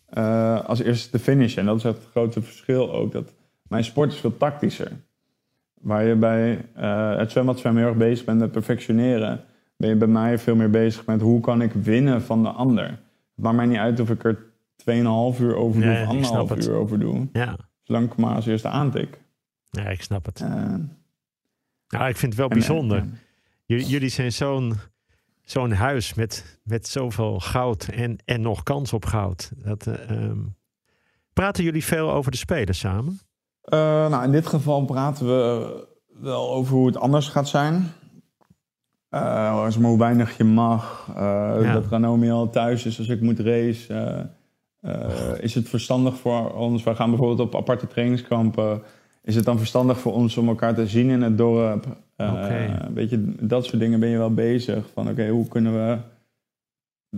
eh, 0.10 0.65
als 0.65 0.79
eerste 0.79 1.10
te 1.10 1.20
finishen. 1.20 1.60
En 1.60 1.65
dat 1.65 1.77
is 1.77 1.84
het 1.84 1.98
grote 2.12 2.41
verschil 2.41 2.94
ook. 2.94 3.12
Dat 3.12 3.34
mijn 3.68 3.84
sport 3.84 4.12
is 4.13 4.20
veel 4.20 4.38
tactischer. 4.38 4.91
Waar 5.82 6.03
je 6.06 6.15
bij 6.15 6.65
eh, 6.75 7.18
het 7.18 7.32
zwembad 7.32 7.60
zwemmen 7.60 7.82
heel 7.82 7.91
erg 7.91 8.00
bezig 8.00 8.25
bent 8.25 8.39
met 8.39 8.51
perfectioneren, 8.51 9.41
ben 9.77 9.89
je 9.89 9.96
bij 9.96 10.08
mij 10.08 10.38
veel 10.38 10.56
meer 10.56 10.70
bezig 10.70 11.06
met 11.06 11.22
hoe 11.22 11.39
kan 11.39 11.62
ik 11.62 11.72
winnen 11.74 12.22
van 12.22 12.44
de 12.44 12.50
ander. 12.50 12.86
Het 12.86 13.00
maakt 13.36 13.56
mij 13.56 13.65
niet 13.65 13.77
uit 13.77 14.00
of 14.00 14.10
ik 14.10 14.24
er 14.24 14.38
2,5 15.36 15.41
uur 15.41 15.56
over 15.56 15.82
doe 15.82 15.89
Nee, 15.89 16.01
of 16.01 16.10
anderhalf 16.10 16.65
uur 16.68 16.74
over 16.74 17.00
doe. 17.00 17.27
ja. 17.34 17.56
Zolang 17.89 18.12
ik 18.12 18.17
maar 18.17 18.36
als 18.36 18.46
eerste 18.46 18.67
aantik. 18.67 19.19
ja 19.69 19.84
ik 19.86 20.01
snap 20.01 20.25
het. 20.25 20.41
Eh, 20.41 20.74
Ja, 21.88 22.08
ik 22.08 22.17
vind 22.17 22.31
het 22.31 22.36
wel 22.41 22.50
en- 22.50 22.57
bijzonder. 22.57 22.98
en- 22.98 23.20
Jullie, 23.66 23.85
jullie 23.85 24.09
zijn 24.09 24.31
zo'n 24.31 24.74
zo'n 25.44 25.72
huis 25.72 26.14
met, 26.14 26.59
met 26.64 26.87
zoveel 26.87 27.40
goud 27.40 27.87
en, 27.87 28.18
en 28.25 28.42
nog 28.42 28.64
kans 28.64 28.94
op 28.94 29.05
goud. 29.05 29.51
Dat, 29.55 29.87
eh, 29.87 30.09
ehm, 30.09 30.37
praten 31.33 31.64
jullie 31.64 31.83
veel 31.83 32.11
over 32.11 32.31
de 32.31 32.37
spelen 32.37 32.75
samen? 32.75 33.20
Eh, 33.61 33.79
nou, 34.09 34.24
in 34.24 34.31
dit 34.31 34.48
geval 34.48 34.85
praten 34.85 35.25
we 35.25 35.87
wel 36.14 36.51
over 36.53 36.74
hoe 36.75 36.87
het 36.87 36.98
anders 36.98 37.27
gaat 37.27 37.48
zijn. 37.48 37.92
Eh, 39.09 39.64
zeg 39.64 39.79
maar 39.79 39.90
hoe 39.90 40.00
weinig 40.00 40.37
je 40.37 40.44
mag. 40.44 41.05
eh, 41.09 41.16
Ja. 41.61 41.74
Dat 41.74 41.87
Ranomi 41.87 42.31
al 42.31 42.50
thuis 42.50 42.85
is 42.85 42.98
als 43.00 43.07
ik 43.09 43.22
moet 43.22 43.40
race. 43.40 44.29
Eh, 44.81 45.31
is 45.39 45.55
het 45.55 45.70
verstandig 45.70 46.18
voor 46.18 46.53
ons? 46.53 46.83
Wij 46.83 46.96
gaan 46.96 47.09
bijvoorbeeld 47.09 47.39
op 47.39 47.55
aparte 47.55 47.87
trainingskampen. 47.87 48.81
Is 49.24 49.35
het 49.35 49.46
dan 49.46 49.57
verstandig 49.57 50.00
voor 50.00 50.13
ons 50.13 50.37
om 50.37 50.48
elkaar 50.48 50.75
te 50.75 50.87
zien 50.87 51.09
in 51.09 51.22
het 51.22 51.37
dorp? 51.37 51.85
Eh. 52.15 52.70
Weet 52.94 53.09
je, 53.09 53.35
dat 53.39 53.65
soort 53.65 53.79
dingen 53.79 54.00
ben 54.00 54.09
je 54.09 54.18
wel 54.18 54.33
bezig. 54.33 54.89
Van 54.94 55.09
oké, 55.09 55.27
hoe 55.29 55.48
kunnen 55.48 55.74
we 55.74 55.98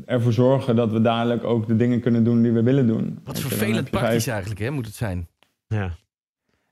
ervoor 0.06 0.34
zorgen 0.34 0.76
dat 0.76 0.92
we 0.92 1.02
dadelijk 1.02 1.44
ook 1.44 1.68
de 1.68 1.76
dingen 1.76 2.00
kunnen 2.02 2.24
doen 2.24 2.42
die 2.42 2.52
we 2.52 2.64
willen 2.64 2.88
doen? 2.88 3.20
Wat 3.24 3.38
je, 3.38 3.48
vervelend 3.48 3.90
praktisch 3.90 4.28
eigenlijk, 4.28 4.60
hè, 4.60 4.70
moet 4.70 4.86
het 4.86 4.96
zijn. 4.96 5.28
Ja. 5.68 5.92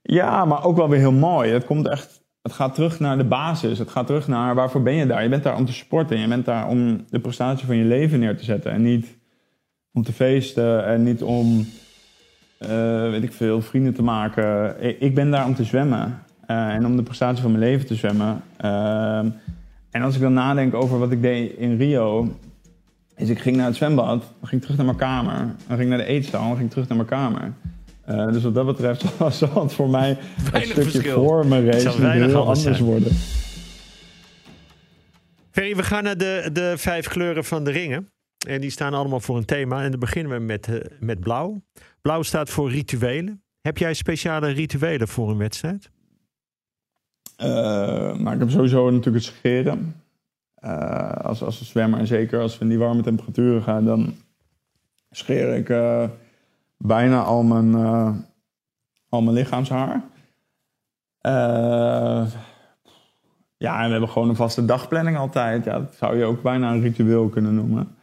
ja, 0.02 0.44
maar 0.44 0.64
ook 0.64 0.76
wel 0.76 0.88
weer 0.88 0.98
heel 0.98 1.12
mooi. 1.12 1.50
Het 1.50 1.64
komt 1.64 1.88
echt. 1.88 2.18
Het 2.42 2.52
gaat 2.52 2.74
terug 2.74 3.00
naar 3.00 3.18
de 3.18 3.24
basis. 3.24 3.78
Het 3.78 3.90
gaat 3.90 4.06
terug 4.06 4.28
naar 4.28 4.54
waarvoor 4.54 4.82
ben 4.82 4.94
je 4.94 5.06
daar? 5.06 5.22
Je 5.22 5.28
bent 5.28 5.42
daar 5.42 5.56
om 5.56 5.64
te 5.64 5.72
sporten. 5.72 6.18
Je 6.18 6.28
bent 6.28 6.44
daar 6.44 6.68
om 6.68 7.04
de 7.08 7.20
prestatie 7.20 7.66
van 7.66 7.76
je 7.76 7.84
leven 7.84 8.18
neer 8.18 8.36
te 8.36 8.44
zetten. 8.44 8.72
En 8.72 8.82
niet 8.82 9.18
om 9.92 10.02
te 10.02 10.12
feesten 10.12 10.84
en 10.86 11.02
niet 11.02 11.22
om, 11.22 11.66
eh, 12.58 13.10
weet 13.10 13.22
ik 13.22 13.32
veel, 13.32 13.62
vrienden 13.62 13.94
te 13.94 14.02
maken. 14.02 14.74
Ik- 15.00 15.14
ben 15.14 15.30
daar 15.30 15.46
om 15.46 15.54
te 15.54 15.64
zwemmen. 15.64 16.22
eh, 16.46 16.68
en 16.68 16.86
om 16.86 16.96
de 16.96 17.02
prestatie 17.02 17.42
van 17.42 17.50
mijn 17.52 17.64
leven 17.64 17.86
te 17.86 17.94
zwemmen. 17.94 18.42
Ehm, 18.56 19.28
en 19.90 20.02
als 20.02 20.14
ik 20.14 20.20
dan 20.20 20.32
nadenk 20.32 20.74
over 20.74 20.98
wat 20.98 21.12
ik 21.12 21.22
deed 21.22 21.56
in 21.56 21.76
Rio. 21.76 22.36
Is 23.16 23.28
ik 23.28 23.38
ging 23.38 23.56
naar 23.56 23.66
het 23.66 23.76
zwembad, 23.76 24.06
dan 24.20 24.48
ging 24.48 24.52
ik 24.52 24.60
terug 24.60 24.76
naar 24.76 24.86
mijn 24.86 24.98
kamer. 24.98 25.36
Dan 25.38 25.76
ging 25.76 25.80
ik 25.80 25.88
naar 25.88 25.98
de 25.98 26.04
eetzaal, 26.04 26.40
dan 26.46 26.52
ging 26.56 26.64
ik 26.64 26.70
terug 26.70 26.88
naar 26.88 26.96
mijn 26.96 27.08
kamer. 27.08 27.52
Eh, 28.04 28.32
dus 28.32 28.42
wat 28.42 28.54
dat 28.54 28.66
betreft 28.66 29.04
zal 29.38 29.62
het 29.62 29.72
voor 29.72 29.88
mij 29.90 30.10
een 30.10 30.62
stukje 30.62 30.82
verschil. 30.90 31.14
voor 31.14 31.46
mijn 31.46 31.64
race 31.70 31.88
heel 32.00 32.46
anders 32.46 32.78
worden. 32.78 33.12
Ferry, 35.50 35.76
we 35.76 35.82
gaan 35.82 36.02
naar 36.04 36.18
de, 36.18 36.50
de 36.52 36.74
vijf 36.76 37.08
kleuren 37.08 37.44
van 37.44 37.64
de 37.64 37.70
ringen. 37.70 38.08
En 38.48 38.60
die 38.60 38.70
staan 38.70 38.94
allemaal 38.94 39.20
voor 39.20 39.36
een 39.36 39.44
thema. 39.44 39.82
En 39.82 39.90
dan 39.90 40.00
beginnen 40.00 40.32
we 40.32 40.38
met, 40.38 40.68
eh, 40.68 40.76
met 41.00 41.20
blauw. 41.20 41.62
Blauw 42.00 42.22
staat 42.22 42.50
voor 42.50 42.70
rituelen. 42.70 43.42
Heb 43.60 43.78
jij 43.78 43.94
speciale 43.94 44.48
rituelen 44.48 45.08
voor 45.08 45.30
een 45.30 45.38
wedstrijd? 45.38 45.90
Eh, 47.36 47.48
nou, 48.18 48.30
ik 48.32 48.38
heb 48.38 48.50
sowieso 48.50 48.90
natuurlijk 48.90 49.24
het 49.24 49.34
scheren. 49.34 50.02
Eh, 50.54 51.12
als, 51.12 51.42
als 51.42 51.60
een 51.60 51.66
zwemmer, 51.66 51.98
en 51.98 52.06
zeker 52.06 52.40
als 52.40 52.58
we 52.58 52.62
in 52.64 52.68
die 52.68 52.78
warme 52.78 53.02
temperaturen 53.02 53.62
gaan, 53.62 53.84
dan 53.84 54.14
scheer 55.10 55.54
ik 55.54 55.66
bijna 56.76 57.22
al 57.22 57.42
mijn, 57.42 57.74
al 59.08 59.22
mijn 59.22 59.36
lichaamshaar. 59.36 60.02
Ja, 63.56 63.80
en 63.80 63.84
we 63.84 63.90
hebben 63.90 64.08
gewoon 64.08 64.28
een 64.28 64.36
vaste 64.36 64.64
dagplanning 64.64 65.16
altijd. 65.16 65.64
Ja, 65.64 65.78
dat 65.78 65.94
zou 65.94 66.16
je 66.16 66.24
ook 66.24 66.42
bijna 66.42 66.72
een 66.72 66.80
ritueel 66.80 67.28
kunnen 67.28 67.54
noemen. 67.54 67.96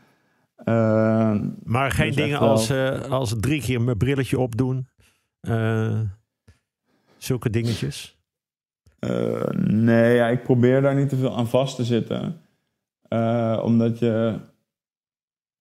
Eh, 0.67 1.35
Maar 1.63 1.91
geen 1.91 2.07
Dus 2.07 2.15
dingen 2.15 2.39
als, 2.39 2.69
eh, 2.69 3.01
als 3.01 3.35
drie 3.39 3.61
keer 3.61 3.81
mijn 3.81 3.97
brilletje 3.97 4.39
opdoen. 4.39 4.87
Eh, 5.39 5.99
zulke 7.17 7.49
dingetjes. 7.49 8.17
Eh, 8.99 9.43
nee, 9.61 10.15
ja, 10.15 10.27
ik 10.27 10.43
probeer 10.43 10.81
daar 10.81 10.95
niet 10.95 11.09
te 11.09 11.15
veel 11.15 11.37
aan 11.37 11.47
vast 11.47 11.75
te 11.75 11.83
zitten. 11.83 12.41
Eh, 13.01 13.61
omdat 13.63 13.99
je 13.99 14.39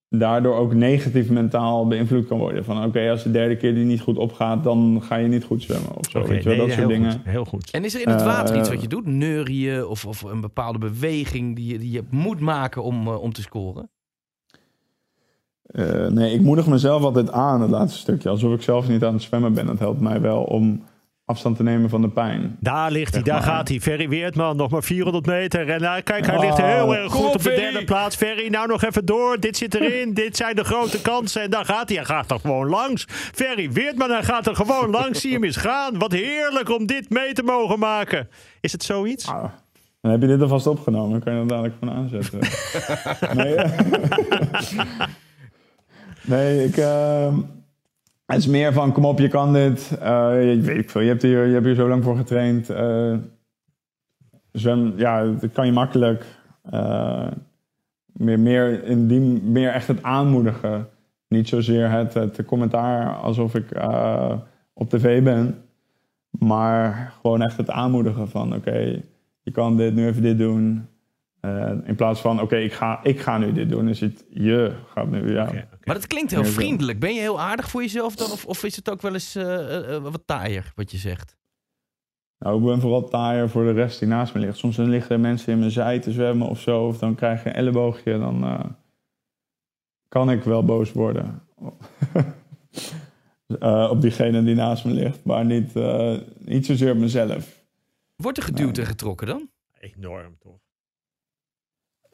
daardoor 0.09 0.57
ook 0.57 0.75
negatief 0.75 1.31
mentaal 1.31 1.87
beïnvloed 1.87 2.27
kan 2.27 2.39
worden. 2.39 2.65
Van 2.65 2.85
oké, 2.85 3.11
als 3.11 3.23
de 3.23 3.31
derde 3.31 3.57
keer 3.57 3.75
die 3.75 3.85
niet 3.85 4.01
goed 4.01 4.17
opgaat, 4.17 4.65
dan 4.65 5.03
ga 5.03 5.17
je 5.17 5.29
niet 5.29 5.45
goed 5.45 5.63
zwemmen 5.63 5.97
of 5.97 6.11
zo. 6.11 6.19
Oké, 6.19 6.29
weet 6.29 6.43
je 6.43 6.49
wel, 6.49 6.59
nee, 6.59 6.67
dat 6.67 6.77
soort 6.77 6.89
heel 6.89 6.99
dingen. 6.99 7.13
Goed, 7.13 7.25
heel 7.25 7.45
goed. 7.45 7.71
En 7.71 7.85
is 7.85 7.95
er 7.95 8.01
in 8.01 8.09
het 8.09 8.23
water 8.23 8.57
iets 8.59 8.69
wat 8.69 8.83
je 8.83 8.89
doet? 8.89 9.07
Neurien 9.07 9.87
of, 9.87 10.07
of 10.07 10.23
een 10.23 10.41
bepaalde 10.41 10.79
beweging 10.79 11.57
die 11.57 11.73
je, 11.73 11.79
die 11.79 11.91
je 11.91 12.03
moet 12.11 12.41
maken 12.41 12.83
om, 12.83 13.09
om 13.09 13.33
te 13.33 13.43
scoren? 13.43 13.91
Eh, 15.67 16.07
nee, 16.07 16.35
ik 16.35 16.41
moedig 16.41 16.67
mezelf 16.67 17.03
altijd 17.03 17.33
aan, 17.33 17.61
het 17.61 17.71
laatste 17.71 17.99
stukje. 17.99 18.29
Alsof 18.29 18.53
ik 18.55 18.63
zelf 18.63 18.89
niet 18.89 19.05
aan 19.05 19.13
het 19.13 19.23
zwemmen 19.23 19.55
ben. 19.55 19.67
Dat 19.67 19.79
helpt 19.79 20.01
mij 20.01 20.21
wel 20.21 20.43
om 20.43 20.83
afstand 21.25 21.57
te 21.57 21.63
nemen 21.63 21.91
van 21.91 22.01
de 22.03 22.09
pijn. 22.09 22.57
Daar 22.61 22.91
ligt 22.91 23.15
hij, 23.15 23.23
daar 23.23 23.43
gaat 23.43 23.69
hij. 23.69 23.81
Ferry 23.81 24.09
Weertman, 24.09 24.57
nog 24.57 24.71
maar 24.71 24.83
400 24.83 25.27
meter. 25.27 25.69
En 25.71 25.81
nou, 25.81 26.01
kijk, 26.03 26.27
hij 26.27 26.35
Ah, 26.35 26.41
ligt 26.41 26.57
heel 26.57 26.97
erg 26.97 27.13
goed 27.13 27.27
op, 27.27 27.35
op 27.35 27.43
de 27.43 27.55
derde 27.55 27.85
plaats. 27.85 28.17
Ferry, 28.17 28.49
nou 28.49 28.69
nog 28.69 28.83
even 28.83 29.05
door. 29.05 29.41
Dit 29.41 29.57
zit 29.57 29.75
erin. 29.75 30.15
Dit 30.15 30.37
zijn 30.37 30.57
de 30.57 30.65
grote 30.65 31.01
kansen. 31.01 31.43
En 31.43 31.51
daar 31.51 31.65
gaat 31.65 31.89
hij. 31.89 31.97
Hij 31.97 32.07
gaat 32.07 32.31
er 32.31 32.41
gewoon 32.41 32.69
langs. 32.69 33.05
Ferry 33.09 33.71
Weertman, 33.73 34.11
hij 34.11 34.23
gaat 34.23 34.47
er 34.47 34.57
gewoon 34.57 34.91
langs. 34.91 35.21
Zie 35.21 35.33
hem 35.33 35.45
eens 35.45 35.57
gaan. 35.57 35.99
Wat 35.99 36.13
heerlijk 36.13 36.71
om 36.71 36.87
dit 36.87 37.11
mee 37.11 37.33
te 37.33 37.43
mogen 37.43 37.79
maken. 37.79 38.29
Is 38.61 38.73
het 38.73 38.83
zoiets? 38.83 39.29
Ah, 39.29 39.45
dan 40.01 40.11
heb 40.11 40.21
je 40.21 40.27
dit 40.27 40.43
alvast 40.43 40.67
opgenomen. 40.67 41.11
Dan 41.11 41.21
kan 41.21 41.33
je 41.33 41.39
dat 41.39 41.49
dadelijk 41.49 41.75
gewoon 41.79 41.95
aanzetten. 41.95 42.39
nee, 43.43 43.55
eh, 43.55 43.79
Nee, 46.27 46.65
ik, 46.65 46.77
uh, 46.77 47.39
het 48.27 48.37
is 48.37 48.47
meer 48.47 48.73
van, 48.73 48.93
kom 48.93 49.05
op, 49.05 49.19
je 49.19 49.29
kan 49.29 49.53
dit. 49.53 49.89
Je, 49.89 50.59
weet 50.63 50.79
ik 50.79 50.91
veel, 50.91 51.01
je 51.01 51.09
hebt, 51.09 51.23
hier, 51.23 51.47
je 51.47 51.53
hebt 51.53 51.65
hier 51.65 51.75
zo 51.75 51.89
lang 51.89 52.05
voor 52.05 52.17
getraind. 52.17 52.71
Uh, 52.71 53.17
zwem, 54.53 54.93
ja, 54.97 55.25
dat 55.25 55.53
kan 55.53 55.67
je 55.67 55.73
makkelijk. 55.73 56.25
meer, 58.13 58.41
meer, 58.41 58.85
in 58.85 59.41
meer 59.53 59.71
echt 59.71 59.89
het 59.89 60.03
aanmoedigen. 60.03 60.89
Niet 61.29 61.49
zozeer 61.49 61.91
het, 61.91 62.15
het 62.15 62.45
commentaar 62.45 63.15
alsof 63.15 63.55
ik 63.55 63.71
op 64.73 64.91
tv 64.91 65.23
ben. 65.23 65.63
Maar 66.31 67.13
gewoon 67.21 67.43
echt 67.43 67.57
het 67.57 67.71
aanmoedigen 67.71 68.29
van, 68.29 68.55
oké, 68.55 69.03
je 69.43 69.51
kan 69.51 69.77
dit, 69.77 69.95
nu 69.95 70.07
even 70.07 70.23
dit 70.23 70.39
doen. 70.39 70.87
Uh, 71.47 71.71
in 71.85 71.95
plaats 71.95 72.21
van, 72.21 72.41
oké, 72.41 72.57
ik, 72.57 72.73
ga, 72.73 73.01
ik 73.03 73.21
ga 73.21 73.39
nu 73.39 73.53
dit 73.53 73.69
doen, 73.69 73.89
is 73.89 74.01
het 74.01 74.25
je 74.31 74.73
gaat 74.87 75.11
nu, 75.11 75.33
ja. 75.33 75.43
Okay, 75.43 75.69
Maar 75.85 75.95
dat 75.95 76.07
klinkt 76.07 76.31
heel 76.31 76.45
vriendelijk. 76.45 76.99
Ben 76.99 77.15
je 77.15 77.21
heel 77.21 77.41
aardig 77.41 77.71
voor 77.71 77.83
jezelf 77.83 78.17
dan? 78.17 78.31
Of, 78.31 78.47
of 78.47 78.65
is 78.65 78.77
het 78.77 78.91
ook 78.91 79.03
wel 79.03 79.13
eens 79.13 79.37
uh, 79.37 79.97
wat 79.97 80.23
taaier, 80.27 80.73
wat 80.75 80.91
je 80.91 80.97
zegt? 80.97 81.37
Nou, 82.39 82.59
ik 82.59 82.65
ben 82.65 82.81
vooral 82.81 83.09
taaier 83.09 83.49
voor 83.49 83.65
de 83.65 83.73
rest 83.73 83.99
die 83.99 84.09
naast 84.09 84.35
me 84.35 84.41
ligt. 84.41 84.57
Soms 84.57 84.77
dan 84.77 84.89
liggen 84.89 85.21
mensen 85.21 85.53
in 85.53 85.59
mijn 85.59 85.71
zij 85.71 85.99
te 85.99 86.13
zwemmen 86.13 86.49
of 86.49 86.61
zo. 86.61 86.87
Of 86.87 86.99
dan 86.99 87.15
krijg 87.15 87.43
je 87.43 87.49
een 87.49 87.55
elleboogje, 87.55 88.19
dan 88.19 88.45
uh, 88.45 88.61
kan 90.09 90.31
ik 90.31 90.43
wel 90.43 90.65
boos 90.65 90.93
worden. 90.93 91.43
op 93.91 94.01
diegene 94.01 94.45
die 94.45 94.55
naast 94.55 94.85
me 94.85 94.93
ligt. 94.93 95.25
Maar 95.25 95.45
niet, 95.45 95.75
niet 96.39 96.67
zozeer 96.67 96.93
op 96.93 96.99
mezelf. 96.99 97.65
Wordt 98.17 98.39
er 98.39 98.45
geduwd 98.45 98.79
en 98.79 98.87
getrokken 98.87 99.27
dan? 99.27 99.49
Enorm, 99.81 100.39
toch? 100.39 100.66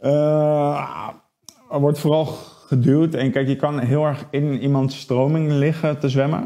Uh, 0.03 1.09
er 1.71 1.81
wordt 1.81 1.99
vooral 1.99 2.25
geduwd. 2.67 3.15
En 3.15 3.31
kijk, 3.31 3.49
je 3.49 3.57
kan 3.57 3.79
heel 3.79 4.05
erg 4.05 4.25
in 4.31 4.63
iemands 4.63 5.01
stroming 5.01 5.51
liggen 5.51 5.99
te 5.99 6.09
zwemmen. 6.09 6.45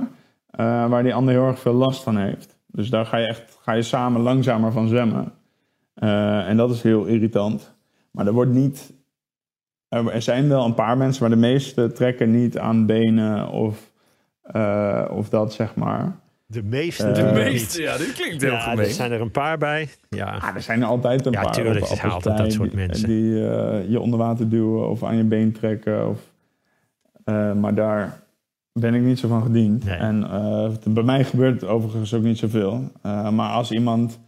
Uh, 0.60 0.88
waar 0.88 1.02
die 1.02 1.14
ander 1.14 1.34
heel 1.34 1.46
erg 1.46 1.58
veel 1.58 1.72
last 1.72 2.02
van 2.02 2.16
heeft. 2.16 2.58
Dus 2.66 2.90
daar 2.90 3.06
ga 3.06 3.16
je 3.16 3.26
echt 3.26 3.58
ga 3.62 3.72
je 3.72 3.82
samen 3.82 4.20
langzamer 4.20 4.72
van 4.72 4.88
zwemmen. 4.88 5.32
Uh, 5.96 6.48
en 6.48 6.56
dat 6.56 6.70
is 6.70 6.82
heel 6.82 7.04
irritant. 7.04 7.74
Maar 8.10 8.26
er 8.26 8.32
wordt 8.32 8.52
niet. 8.52 8.94
Er 9.88 10.22
zijn 10.22 10.48
wel 10.48 10.64
een 10.64 10.74
paar 10.74 10.96
mensen, 10.96 11.22
maar 11.22 11.30
de 11.30 11.46
meeste 11.46 11.92
trekken 11.92 12.30
niet 12.30 12.58
aan 12.58 12.86
benen 12.86 13.48
of, 13.48 13.92
of 15.10 15.28
dat 15.28 15.52
zeg 15.52 15.74
maar. 15.74 16.16
De 16.48 16.62
meeste. 16.62 17.12
de 17.12 17.30
meeste, 17.34 17.82
ja, 17.82 17.96
dit 17.96 18.12
klinkt 18.12 18.42
heel 18.42 18.52
ja, 18.52 18.76
Er 18.76 18.86
zijn 18.86 19.12
er 19.12 19.20
een 19.20 19.30
paar 19.30 19.58
bij. 19.58 19.88
Ja, 20.08 20.36
ah, 20.36 20.54
er 20.54 20.62
zijn 20.62 20.80
er 20.80 20.86
altijd 20.86 21.26
een 21.26 21.32
ja, 21.32 21.42
paar. 21.42 21.52
Tuurlijk, 21.52 21.80
er 21.80 21.96
zijn 21.96 22.10
altijd 22.10 22.38
dat 22.38 22.52
soort 22.52 22.72
mensen. 22.72 23.08
Die 23.08 23.32
uh, 23.32 23.88
je 23.88 24.00
onder 24.00 24.18
water 24.18 24.48
duwen 24.48 24.88
of 24.88 25.04
aan 25.04 25.16
je 25.16 25.24
been 25.24 25.52
trekken. 25.52 26.08
Of, 26.08 26.20
uh, 27.24 27.52
maar 27.52 27.74
daar 27.74 28.20
ben 28.72 28.94
ik 28.94 29.02
niet 29.02 29.18
zo 29.18 29.28
van 29.28 29.42
gediend. 29.42 29.84
Nee. 29.84 29.96
En 29.96 30.20
uh, 30.20 30.92
bij 30.92 31.02
mij 31.02 31.24
gebeurt 31.24 31.60
het 31.60 31.70
overigens 31.70 32.14
ook 32.14 32.22
niet 32.22 32.38
zoveel. 32.38 32.90
maar 33.30 33.50
als 33.50 33.70
iemand 33.70 34.18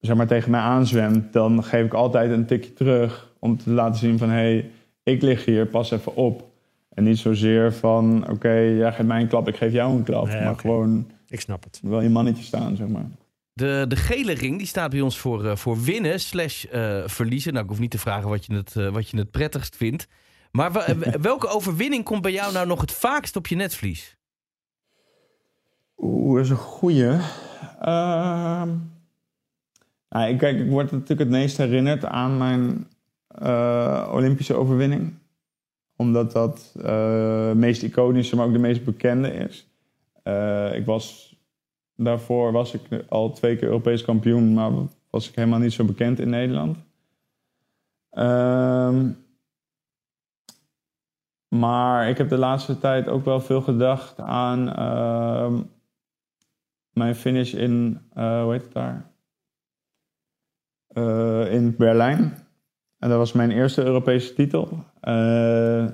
zeg 0.00 0.16
maar, 0.16 0.26
tegen 0.26 0.50
mij 0.50 0.60
aanzwemt, 0.60 1.32
dan 1.32 1.64
geef 1.64 1.84
ik 1.84 1.94
altijd 1.94 2.30
een 2.30 2.46
tikje 2.46 2.72
terug. 2.72 3.32
Om 3.38 3.56
te 3.56 3.70
laten 3.70 3.98
zien 3.98 4.18
van, 4.18 4.28
hé, 4.28 4.34
hey, 4.34 4.70
ik 5.02 5.22
lig 5.22 5.44
hier, 5.44 5.66
pas 5.66 5.90
even 5.90 6.16
op. 6.16 6.49
En 6.90 7.04
niet 7.04 7.18
zozeer 7.18 7.72
van, 7.72 8.22
oké, 8.22 8.32
okay, 8.32 8.76
jij 8.76 8.92
geeft 8.92 9.08
mij 9.08 9.20
een 9.20 9.28
klap, 9.28 9.48
ik 9.48 9.56
geef 9.56 9.72
jou 9.72 9.96
een 9.96 10.02
klap. 10.02 10.26
maar 10.26 10.58
gewoon... 10.58 11.10
Ik 11.28 11.40
snap 11.40 11.64
het. 11.64 11.80
Wel 11.82 12.00
je 12.00 12.08
mannetje 12.08 12.44
staan, 12.44 12.76
zeg 12.76 12.88
maar. 12.88 13.06
De, 13.52 13.84
de 13.88 13.96
gele 13.96 14.32
ring 14.32 14.58
die 14.58 14.66
staat 14.66 14.90
bij 14.90 15.00
ons 15.00 15.18
voor, 15.18 15.44
uh, 15.44 15.56
voor 15.56 15.82
winnen 15.82 16.20
slash 16.20 16.64
uh, 16.64 17.02
verliezen. 17.06 17.52
Nou, 17.52 17.64
ik 17.64 17.70
hoef 17.70 17.80
niet 17.80 17.90
te 17.90 17.98
vragen 17.98 18.28
wat 18.28 18.46
je 18.46 18.54
het, 18.54 18.74
uh, 18.74 18.88
wat 18.88 19.08
je 19.08 19.16
het 19.16 19.30
prettigst 19.30 19.76
vindt. 19.76 20.08
Maar 20.50 20.96
welke 21.20 21.48
overwinning 21.48 22.04
komt 22.04 22.22
bij 22.22 22.32
jou 22.32 22.52
nou 22.52 22.66
nog 22.66 22.80
het 22.80 22.92
vaakst 22.92 23.36
op 23.36 23.46
je 23.46 23.56
netvlies? 23.56 24.16
Oeh, 25.96 26.36
dat 26.36 26.44
is 26.44 26.50
een 26.50 26.56
goeie. 26.56 27.04
Uh, 27.04 28.62
nou, 30.08 30.36
kijk, 30.36 30.58
ik 30.58 30.70
word 30.70 30.90
natuurlijk 30.90 31.20
het 31.20 31.30
meest 31.30 31.56
herinnerd 31.56 32.04
aan 32.04 32.38
mijn 32.38 32.88
Olympische 34.12 34.54
overwinning 34.54 35.19
omdat 36.00 36.32
dat 36.32 36.74
uh, 36.76 37.52
meest 37.52 37.82
iconische, 37.82 38.36
maar 38.36 38.46
ook 38.46 38.52
de 38.52 38.58
meest 38.58 38.84
bekende 38.84 39.32
is. 39.32 39.68
Uh, 40.24 40.74
ik 40.74 40.86
was, 40.86 41.36
daarvoor 41.96 42.52
was 42.52 42.74
ik 42.74 43.04
al 43.08 43.32
twee 43.32 43.56
keer 43.56 43.68
Europees 43.68 44.04
kampioen, 44.04 44.54
maar 44.54 44.72
was 45.10 45.28
ik 45.28 45.34
helemaal 45.34 45.58
niet 45.58 45.72
zo 45.72 45.84
bekend 45.84 46.18
in 46.18 46.28
Nederland. 46.28 46.76
Uh, 48.12 49.00
maar 51.48 52.08
ik 52.08 52.18
heb 52.18 52.28
de 52.28 52.38
laatste 52.38 52.78
tijd 52.78 53.08
ook 53.08 53.24
wel 53.24 53.40
veel 53.40 53.60
gedacht 53.60 54.20
aan 54.20 54.68
ehm, 54.68 55.62
mijn 56.92 57.14
finish 57.14 57.52
in, 57.54 58.00
uh, 58.16 58.42
hoe 58.42 58.52
heet 58.52 58.62
het 58.62 58.72
daar? 58.72 59.08
in 61.50 61.76
Berlijn. 61.76 62.49
En 63.00 63.08
dat 63.08 63.18
was 63.18 63.32
mijn 63.32 63.50
eerste 63.50 63.82
Europese 63.82 64.34
titel. 64.34 64.84
Uh, 65.02 65.84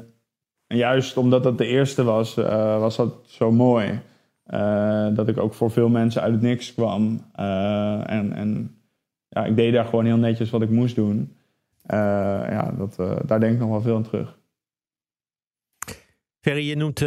juist 0.67 1.17
omdat 1.17 1.43
dat 1.43 1.59
de 1.59 1.67
eerste 1.67 2.03
was, 2.05 2.37
uh, 2.37 2.79
was 2.79 2.97
dat 2.97 3.15
zo 3.27 3.53
mooi. 3.53 4.01
Uh, 4.47 5.09
dat 5.15 5.29
ik 5.29 5.39
ook 5.39 5.55
voor 5.55 5.71
veel 5.71 5.89
mensen 5.89 6.23
uit 6.23 6.33
het 6.33 6.43
niks 6.43 6.75
kwam. 6.75 7.25
en 7.33 8.33
en 8.33 8.81
ja, 9.29 9.45
ik 9.45 9.57
deed 9.57 9.73
daar 9.73 9.85
gewoon 9.85 10.05
heel 10.05 10.17
netjes 10.17 10.51
wat 10.51 10.63
ik 10.63 10.71
moest 10.71 10.95
doen. 10.95 11.37
ja, 11.87 12.75
dat, 12.79 12.97
daar 13.27 13.41
denk 13.41 13.53
ik 13.53 13.59
nog 13.59 13.69
wel 13.69 13.81
veel 13.81 13.97
aan 13.97 14.03
terug. 14.03 14.39
Ferry, 16.41 16.69
je 16.69 16.77
noemt 16.77 17.05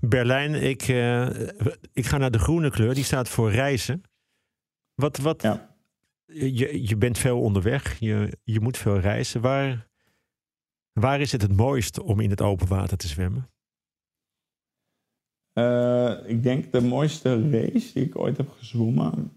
Berlijn. 0.00 0.54
Ik, 0.54 0.82
ik 1.92 2.06
ga 2.06 2.18
naar 2.18 2.30
de 2.30 2.38
groene 2.38 2.70
kleur, 2.70 2.94
die 2.94 3.04
staat 3.04 3.28
voor 3.28 3.50
reizen. 3.50 4.02
Wat, 4.94 5.18
wat, 5.18 5.42
ja 5.42 5.71
je, 6.26 6.88
je 6.88 6.96
bent 6.96 7.18
veel 7.18 7.40
onderweg, 7.40 7.98
je, 7.98 8.38
je 8.42 8.60
moet 8.60 8.76
veel 8.76 8.98
reizen. 8.98 9.40
Waar, 9.40 9.88
waar 10.92 11.20
is 11.20 11.32
het 11.32 11.42
het 11.42 11.56
mooist 11.56 12.00
om 12.00 12.20
in 12.20 12.30
het 12.30 12.40
open 12.40 12.68
water 12.68 12.96
te 12.96 13.08
zwemmen? 13.08 13.50
Uh, 15.54 16.14
ik 16.26 16.42
denk 16.42 16.72
de 16.72 16.80
mooiste 16.80 17.50
race 17.50 17.92
die 17.92 18.04
ik 18.04 18.18
ooit 18.18 18.36
heb 18.36 18.50
gezwommen 18.50 19.32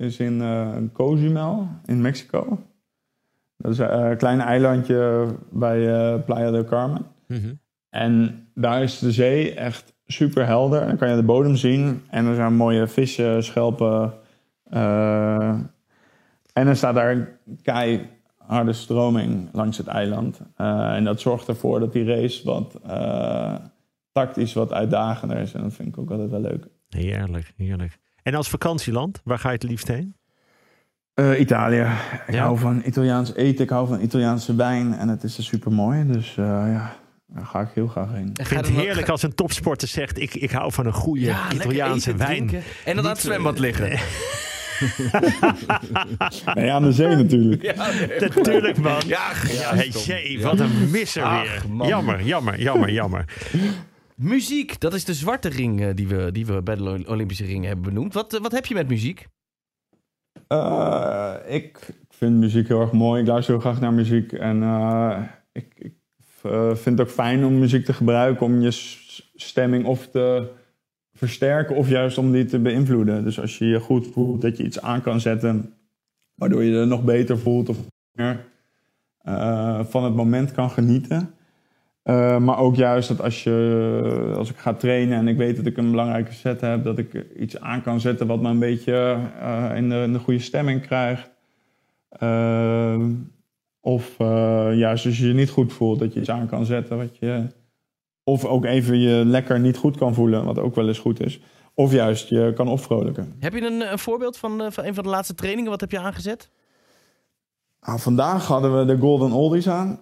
is 0.00 0.18
in 0.18 0.40
uh, 0.40 0.76
Cozumel 0.92 1.68
in 1.84 2.00
Mexico. 2.00 2.58
Dat 3.56 3.72
is 3.72 3.78
een 3.78 4.16
klein 4.16 4.40
eilandje 4.40 5.26
bij 5.50 5.78
uh, 5.78 6.24
Playa 6.24 6.50
del 6.50 6.64
Carmen. 6.64 7.06
Mm 7.26 7.38
-hmm. 7.38 7.60
En 7.88 8.46
daar 8.54 8.82
is 8.82 8.98
de 8.98 9.12
zee 9.12 9.54
echt 9.54 9.94
super 10.06 10.46
helder. 10.46 10.86
Dan 10.86 10.96
kan 10.96 11.10
je 11.10 11.16
de 11.16 11.22
bodem 11.22 11.56
zien 11.56 12.02
en 12.10 12.26
er 12.26 12.34
zijn 12.34 12.54
mooie 12.54 12.86
vissen, 12.86 13.44
schelpen, 13.44 14.12
en 16.52 16.66
er 16.66 16.76
staat 16.76 16.94
daar 16.94 17.10
een 17.10 17.26
keiharde 17.62 18.72
stroming 18.72 19.48
langs 19.52 19.76
het 19.76 19.86
eiland. 19.86 20.40
Uh, 20.60 20.94
en 20.94 21.04
dat 21.04 21.20
zorgt 21.20 21.48
ervoor 21.48 21.80
dat 21.80 21.92
die 21.92 22.04
race 22.04 22.44
wat 22.44 22.80
uh, 22.86 23.54
tactisch 24.12 24.52
wat 24.52 24.72
uitdagender 24.72 25.36
is. 25.36 25.52
En 25.52 25.62
dat 25.62 25.74
vind 25.74 25.88
ik 25.88 25.98
ook 25.98 26.10
altijd 26.10 26.30
wel 26.30 26.40
leuk. 26.40 26.66
Heerlijk, 26.88 27.52
heerlijk. 27.56 27.98
En 28.22 28.34
als 28.34 28.48
vakantieland, 28.48 29.20
waar 29.24 29.38
ga 29.38 29.48
je 29.48 29.54
het 29.54 29.62
liefst 29.62 29.88
heen? 29.88 30.14
Uh, 31.14 31.40
Italië. 31.40 31.86
Ik 32.26 32.34
ja. 32.34 32.42
hou 32.42 32.58
van 32.58 32.82
Italiaans 32.84 33.34
eten, 33.34 33.64
ik 33.64 33.70
hou 33.70 33.86
van 33.86 34.00
Italiaanse 34.00 34.54
wijn. 34.54 34.94
En 34.94 35.08
het 35.08 35.22
is 35.22 35.36
er 35.36 35.44
super 35.44 35.72
mooi. 35.72 36.06
Dus 36.06 36.34
ja, 36.34 36.96
daar 37.26 37.46
ga 37.46 37.60
ik 37.60 37.68
heel 37.74 37.86
graag 37.86 38.12
heen. 38.12 38.30
Ik 38.34 38.46
vind 38.46 38.66
het 38.66 38.76
heerlijk 38.76 39.08
als 39.08 39.22
een 39.22 39.34
topsporter 39.34 39.88
zegt: 39.88 40.18
ik, 40.18 40.34
ik 40.34 40.50
hou 40.50 40.72
van 40.72 40.86
een 40.86 40.92
goede 40.92 41.24
ja, 41.24 41.52
Italiaanse 41.52 42.16
wijn. 42.16 42.46
Drinken. 42.46 42.62
En 42.84 42.96
dan 42.96 43.04
aan 43.04 43.10
het 43.10 43.20
zwembad 43.20 43.58
liggen. 43.58 43.88
nee, 43.88 43.98
aan 46.74 46.82
de 46.82 46.92
zee 46.92 47.16
natuurlijk. 47.16 47.62
Ja, 47.76 47.90
natuurlijk, 48.18 48.78
man. 48.78 49.00
Ja, 49.06 49.30
ja 49.48 49.74
hey, 49.74 49.88
jee, 49.88 50.42
wat 50.42 50.60
een 50.60 50.90
misser 50.90 51.22
Ach, 51.22 51.42
weer. 51.42 51.86
Jammer, 51.86 52.22
jammer, 52.22 52.60
jammer, 52.60 52.90
jammer. 52.90 53.24
Muziek, 54.16 54.80
dat 54.80 54.94
is 54.94 55.04
de 55.04 55.14
zwarte 55.14 55.48
ring 55.48 55.80
uh, 55.80 55.88
die, 55.94 56.08
we, 56.08 56.32
die 56.32 56.46
we 56.46 56.62
bij 56.62 56.76
de 56.76 57.02
Olympische 57.06 57.44
ring 57.44 57.64
hebben 57.64 57.84
benoemd. 57.84 58.14
Wat, 58.14 58.34
uh, 58.34 58.40
wat 58.40 58.52
heb 58.52 58.66
je 58.66 58.74
met 58.74 58.88
muziek? 58.88 59.26
Uh, 60.48 61.34
ik 61.46 61.78
vind 62.08 62.36
muziek 62.36 62.68
heel 62.68 62.80
erg 62.80 62.92
mooi. 62.92 63.20
Ik 63.20 63.28
luister 63.28 63.52
heel 63.52 63.62
graag 63.62 63.80
naar 63.80 63.92
muziek. 63.92 64.32
En 64.32 64.62
ik, 65.52 65.66
ik 65.76 65.94
vind 66.72 66.98
het 66.98 67.00
ook 67.00 67.14
fijn 67.14 67.44
om 67.44 67.58
muziek 67.58 67.84
te 67.84 67.92
gebruiken 67.92 68.46
om 68.46 68.60
je 68.60 68.70
stemming 69.34 69.84
of 69.84 70.08
te 70.08 70.50
versterken 71.20 71.76
of 71.76 71.88
juist 71.88 72.18
om 72.18 72.32
die 72.32 72.44
te 72.44 72.58
beïnvloeden. 72.58 73.24
Dus 73.24 73.40
als 73.40 73.58
je 73.58 73.66
je 73.66 73.80
goed 73.80 74.06
voelt, 74.06 74.42
dat 74.42 74.56
je 74.56 74.64
iets 74.64 74.80
aan 74.80 75.02
kan 75.02 75.20
zetten 75.20 75.72
waardoor 76.34 76.62
je 76.62 76.78
er 76.78 76.86
nog 76.86 77.04
beter 77.04 77.38
voelt 77.38 77.68
of 77.68 77.76
meer 78.12 78.44
uh, 79.24 79.84
van 79.84 80.04
het 80.04 80.14
moment 80.14 80.52
kan 80.52 80.70
genieten. 80.70 81.34
Uh, 82.04 82.38
maar 82.38 82.58
ook 82.58 82.76
juist 82.76 83.08
dat 83.08 83.20
als, 83.20 83.42
je, 83.42 84.34
als 84.36 84.50
ik 84.50 84.56
ga 84.56 84.74
trainen 84.74 85.18
en 85.18 85.28
ik 85.28 85.36
weet 85.36 85.56
dat 85.56 85.66
ik 85.66 85.76
een 85.76 85.90
belangrijke 85.90 86.32
set 86.32 86.60
heb, 86.60 86.84
dat 86.84 86.98
ik 86.98 87.26
iets 87.36 87.60
aan 87.60 87.82
kan 87.82 88.00
zetten 88.00 88.26
wat 88.26 88.40
me 88.40 88.48
een 88.48 88.58
beetje 88.58 89.16
uh, 89.42 89.70
in, 89.74 89.88
de, 89.88 90.02
in, 90.02 90.12
de, 90.12 90.18
goede 90.18 90.40
stemming 90.40 90.80
krijgt. 90.80 91.30
of 93.80 94.18
juist 94.76 95.06
als 95.06 95.18
je 95.18 95.26
je 95.26 95.34
niet 95.34 95.50
goed 95.50 95.72
voelt, 95.72 95.98
dat 95.98 96.12
je 96.12 96.20
iets 96.20 96.30
aan 96.30 96.48
kan 96.48 96.64
zetten 96.64 96.96
wat 96.96 97.16
je 97.18 97.46
of 98.30 98.44
ook 98.44 98.64
even 98.64 98.98
je 98.98 99.24
lekker 99.24 99.60
niet 99.60 99.76
goed 99.76 99.96
kan 99.96 100.14
voelen, 100.14 100.44
wat 100.44 100.58
ook 100.58 100.74
wel 100.74 100.88
eens 100.88 100.98
goed 100.98 101.20
is. 101.20 101.40
Of 101.74 101.92
juist 101.92 102.28
je 102.28 102.52
kan 102.54 102.68
opvrolijken. 102.68 103.36
Heb 103.38 103.52
je 103.52 103.62
een, 103.62 103.92
een 103.92 103.98
voorbeeld 103.98 104.36
van, 104.36 104.62
eh, 104.62 104.70
van 104.70 104.84
een 104.84 104.94
van 104.94 105.04
de 105.04 105.10
laatste 105.10 105.34
trainingen? 105.34 105.70
Wat 105.70 105.80
heb 105.80 105.90
je 105.90 105.98
aangezet? 105.98 106.50
Nou, 107.80 107.98
vandaag 107.98 108.46
hadden 108.46 108.78
we 108.78 108.84
de 108.84 108.98
Golden 108.98 109.32
Oldies 109.32 109.68
aan. 109.68 110.00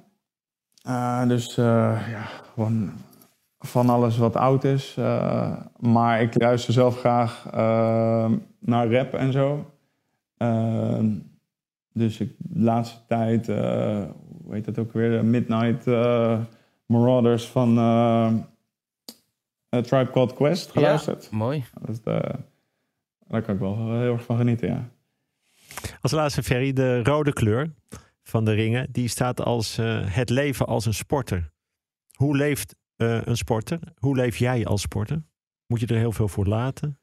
Uh, 0.88 1.28
dus 1.28 1.56
uh, 1.58 1.64
ja, 2.10 2.22
gewoon 2.52 2.92
van 3.58 3.88
alles 3.88 4.18
wat 4.18 4.36
oud 4.36 4.64
is. 4.64 4.96
Uh, 4.98 5.56
maar 5.76 6.22
ik 6.22 6.40
luister 6.40 6.72
zelf 6.72 6.98
graag 6.98 7.46
naar 8.60 8.92
rap 8.92 9.14
en 9.14 9.32
zo. 9.32 9.70
dus 11.92 12.20
ik, 12.20 12.34
de 12.38 12.60
laatste 12.60 12.98
tijd, 13.06 13.46
hoe 13.46 14.54
heet 14.54 14.64
dat 14.64 14.78
ook 14.78 14.92
weer? 14.92 15.24
Midnight 15.24 15.84
Marauders 16.88 17.46
van 17.46 17.74
Tribe 19.68 20.10
Called 20.10 20.34
Quest 20.34 20.70
geluisterd. 20.70 21.28
Ja, 21.30 21.36
mooi. 21.36 21.64
Dat, 21.80 22.04
daar 23.28 23.42
kan 23.42 23.54
ik 23.54 23.60
wel 23.60 23.76
heel 23.76 24.12
erg 24.12 24.24
van 24.24 24.36
genieten, 24.36 24.68
ja. 24.68 24.88
Als 26.00 26.12
laatste, 26.12 26.42
Ferry, 26.42 26.72
de 26.72 27.02
rode 27.02 27.32
kleur 27.32 27.74
van 28.22 28.44
de 28.44 28.52
ringen, 28.52 28.88
die 28.92 29.08
staat 29.08 29.40
als 29.40 29.78
uh, 29.78 30.00
het 30.04 30.30
leven 30.30 30.66
als 30.66 30.86
een 30.86 30.94
sporter. 30.94 31.50
Hoe 32.12 32.36
leeft 32.36 32.74
uh, 32.96 33.20
een 33.24 33.36
sporter? 33.36 33.78
Hoe 33.98 34.16
leef 34.16 34.36
jij 34.36 34.66
als 34.66 34.80
sporter? 34.80 35.22
Moet 35.66 35.80
je 35.80 35.86
er 35.86 35.96
heel 35.96 36.12
veel 36.12 36.28
voor 36.28 36.46
laten? 36.46 36.98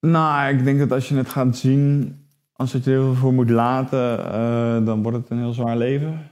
Nou, 0.00 0.56
ik 0.56 0.64
denk 0.64 0.78
dat 0.78 0.92
als 0.92 1.08
je 1.08 1.14
het 1.14 1.28
gaat 1.28 1.56
zien, 1.56 2.16
als 2.52 2.72
je 2.72 2.78
er 2.78 2.84
heel 2.84 3.04
veel 3.04 3.14
voor 3.14 3.32
moet 3.32 3.50
laten, 3.50 4.18
uh, 4.18 4.86
dan 4.86 5.02
wordt 5.02 5.18
het 5.18 5.30
een 5.30 5.38
heel 5.38 5.52
zwaar 5.52 5.76
leven. 5.76 6.30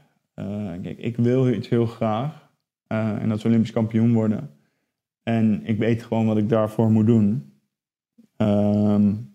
Kijk, 0.83 0.99
ik 0.99 1.17
wil 1.17 1.49
iets 1.49 1.69
heel 1.69 1.87
graag. 1.87 2.51
en 2.87 3.29
dat 3.29 3.39
is 3.39 3.45
Olympisch 3.45 3.73
kampioen 3.73 4.13
worden. 4.13 4.51
En 5.23 5.61
ik 5.65 5.79
weet 5.79 6.03
gewoon 6.03 6.27
wat 6.27 6.37
ik 6.37 6.49
daarvoor 6.49 6.91
moet 6.91 7.07
doen. 7.07 7.53
Um, 8.37 9.35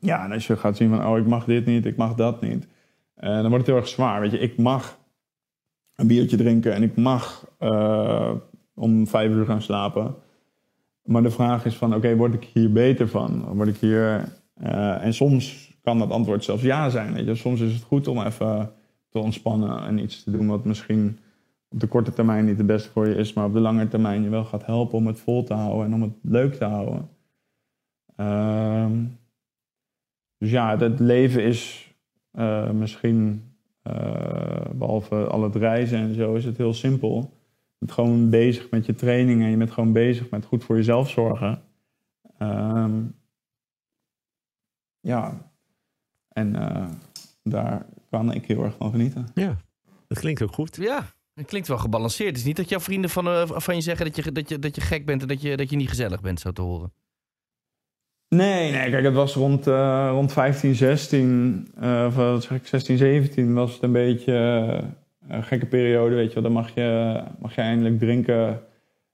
ja, 0.00 0.24
en 0.24 0.32
als 0.32 0.46
je 0.46 0.56
gaat 0.56 0.76
zien 0.76 0.88
van, 0.88 1.06
oh, 1.06 1.18
ik 1.18 1.26
mag 1.26 1.44
dit 1.44 1.66
niet, 1.66 1.86
ik 1.86 1.96
mag 1.96 2.14
dat 2.14 2.40
niet. 2.40 2.68
Uh, 3.18 3.30
dan 3.30 3.40
wordt 3.40 3.56
het 3.56 3.66
heel 3.66 3.76
erg 3.76 3.88
zwaar. 3.88 4.20
Weet 4.20 4.30
je, 4.30 4.38
ik 4.38 4.58
mag 4.58 4.98
een 5.94 6.06
biertje 6.06 6.36
drinken 6.36 6.74
en 6.74 6.82
ik 6.82 6.96
mag 6.96 7.50
om 8.74 9.06
vijf 9.06 9.30
uur 9.30 9.46
gaan 9.46 9.62
slapen. 9.62 10.14
Maar 11.02 11.22
de 11.22 11.30
vraag 11.30 11.64
is 11.64 11.76
van, 11.76 11.94
oké, 11.94 12.16
word 12.16 12.34
ik 12.34 12.44
hier 12.44 12.72
beter 12.72 13.08
van? 13.08 13.54
Word 13.54 13.68
ik 13.68 13.76
hier... 13.76 14.32
En 15.00 15.14
soms 15.14 15.72
kan 15.82 15.98
dat 15.98 16.10
antwoord 16.10 16.44
zelfs 16.44 16.62
ja 16.62 16.90
zijn. 16.90 17.12
Weet 17.12 17.26
je? 17.26 17.34
Soms 17.34 17.60
is 17.60 17.72
het 17.74 17.82
goed 17.82 18.08
om 18.08 18.22
even 18.22 18.72
te 19.12 19.18
ontspannen 19.18 19.82
en 19.84 19.98
iets 19.98 20.22
te 20.22 20.30
doen 20.30 20.46
wat 20.46 20.64
misschien 20.64 21.18
op 21.68 21.80
de 21.80 21.86
korte 21.86 22.12
termijn 22.12 22.44
niet 22.44 22.58
het 22.58 22.66
beste 22.66 22.90
voor 22.90 23.08
je 23.08 23.14
is, 23.14 23.32
maar 23.32 23.44
op 23.44 23.52
de 23.52 23.60
lange 23.60 23.88
termijn 23.88 24.22
je 24.22 24.28
wel 24.28 24.44
gaat 24.44 24.66
helpen 24.66 24.98
om 24.98 25.06
het 25.06 25.20
vol 25.20 25.44
te 25.44 25.54
houden 25.54 25.86
en 25.86 25.94
om 25.94 26.02
het 26.02 26.14
leuk 26.22 26.54
te 26.54 26.64
houden. 26.64 27.08
Uh, 28.16 28.90
dus 30.38 30.50
ja, 30.50 30.78
het 30.78 31.00
leven 31.00 31.44
is 31.44 31.92
uh, 32.32 32.70
misschien, 32.70 33.52
uh, 33.84 34.70
behalve 34.72 35.26
al 35.26 35.42
het 35.42 35.56
reizen 35.56 35.98
en 35.98 36.14
zo, 36.14 36.34
is 36.34 36.44
het 36.44 36.56
heel 36.56 36.74
simpel. 36.74 37.20
Je 37.20 37.78
bent 37.78 37.92
gewoon 37.92 38.30
bezig 38.30 38.70
met 38.70 38.86
je 38.86 38.94
training 38.94 39.42
en 39.42 39.48
je 39.48 39.56
bent 39.56 39.70
gewoon 39.70 39.92
bezig 39.92 40.30
met 40.30 40.44
goed 40.44 40.64
voor 40.64 40.76
jezelf 40.76 41.10
zorgen. 41.10 41.62
Um, 42.38 43.14
ja, 45.00 45.50
en 46.28 46.54
uh, 46.54 46.88
daar 47.42 47.86
kan 48.12 48.32
ik 48.32 48.46
heel 48.46 48.64
erg 48.64 48.74
van 48.76 48.90
genieten. 48.90 49.28
Ja, 49.34 49.56
dat 50.08 50.18
klinkt 50.18 50.42
ook 50.42 50.52
goed. 50.52 50.76
Ja, 50.76 51.06
het 51.34 51.46
klinkt 51.46 51.68
wel 51.68 51.78
gebalanceerd. 51.78 52.28
Het 52.28 52.38
is 52.38 52.44
niet 52.44 52.56
dat 52.56 52.68
jouw 52.68 52.80
vrienden 52.80 53.10
van, 53.10 53.48
van 53.48 53.74
je 53.74 53.80
zeggen 53.80 54.06
dat 54.06 54.16
je, 54.16 54.32
dat, 54.32 54.48
je, 54.48 54.58
dat 54.58 54.74
je 54.74 54.80
gek 54.80 55.06
bent 55.06 55.22
en 55.22 55.28
dat 55.28 55.42
je, 55.42 55.56
dat 55.56 55.70
je 55.70 55.76
niet 55.76 55.88
gezellig 55.88 56.20
bent, 56.20 56.40
zo 56.40 56.52
te 56.52 56.62
horen. 56.62 56.92
Nee, 58.28 58.70
nee, 58.70 58.90
kijk, 58.90 59.04
het 59.04 59.14
was 59.14 59.34
rond, 59.34 59.66
uh, 59.66 60.08
rond 60.10 60.32
15, 60.32 60.74
16, 60.74 61.68
uh, 61.82 62.04
of 62.06 62.14
wat 62.14 62.42
zeg 62.42 62.58
ik, 62.58 62.66
16, 62.66 62.96
17 62.96 63.54
was 63.54 63.72
het 63.72 63.82
een 63.82 63.92
beetje 63.92 64.32
uh, 64.32 64.88
een 65.36 65.44
gekke 65.44 65.66
periode, 65.66 66.14
weet 66.14 66.28
je 66.28 66.34
wel. 66.34 66.42
Dan 66.42 66.52
mag 66.52 66.74
je, 66.74 67.20
mag 67.38 67.54
je 67.54 67.60
eindelijk 67.60 67.98
drinken. 67.98 68.62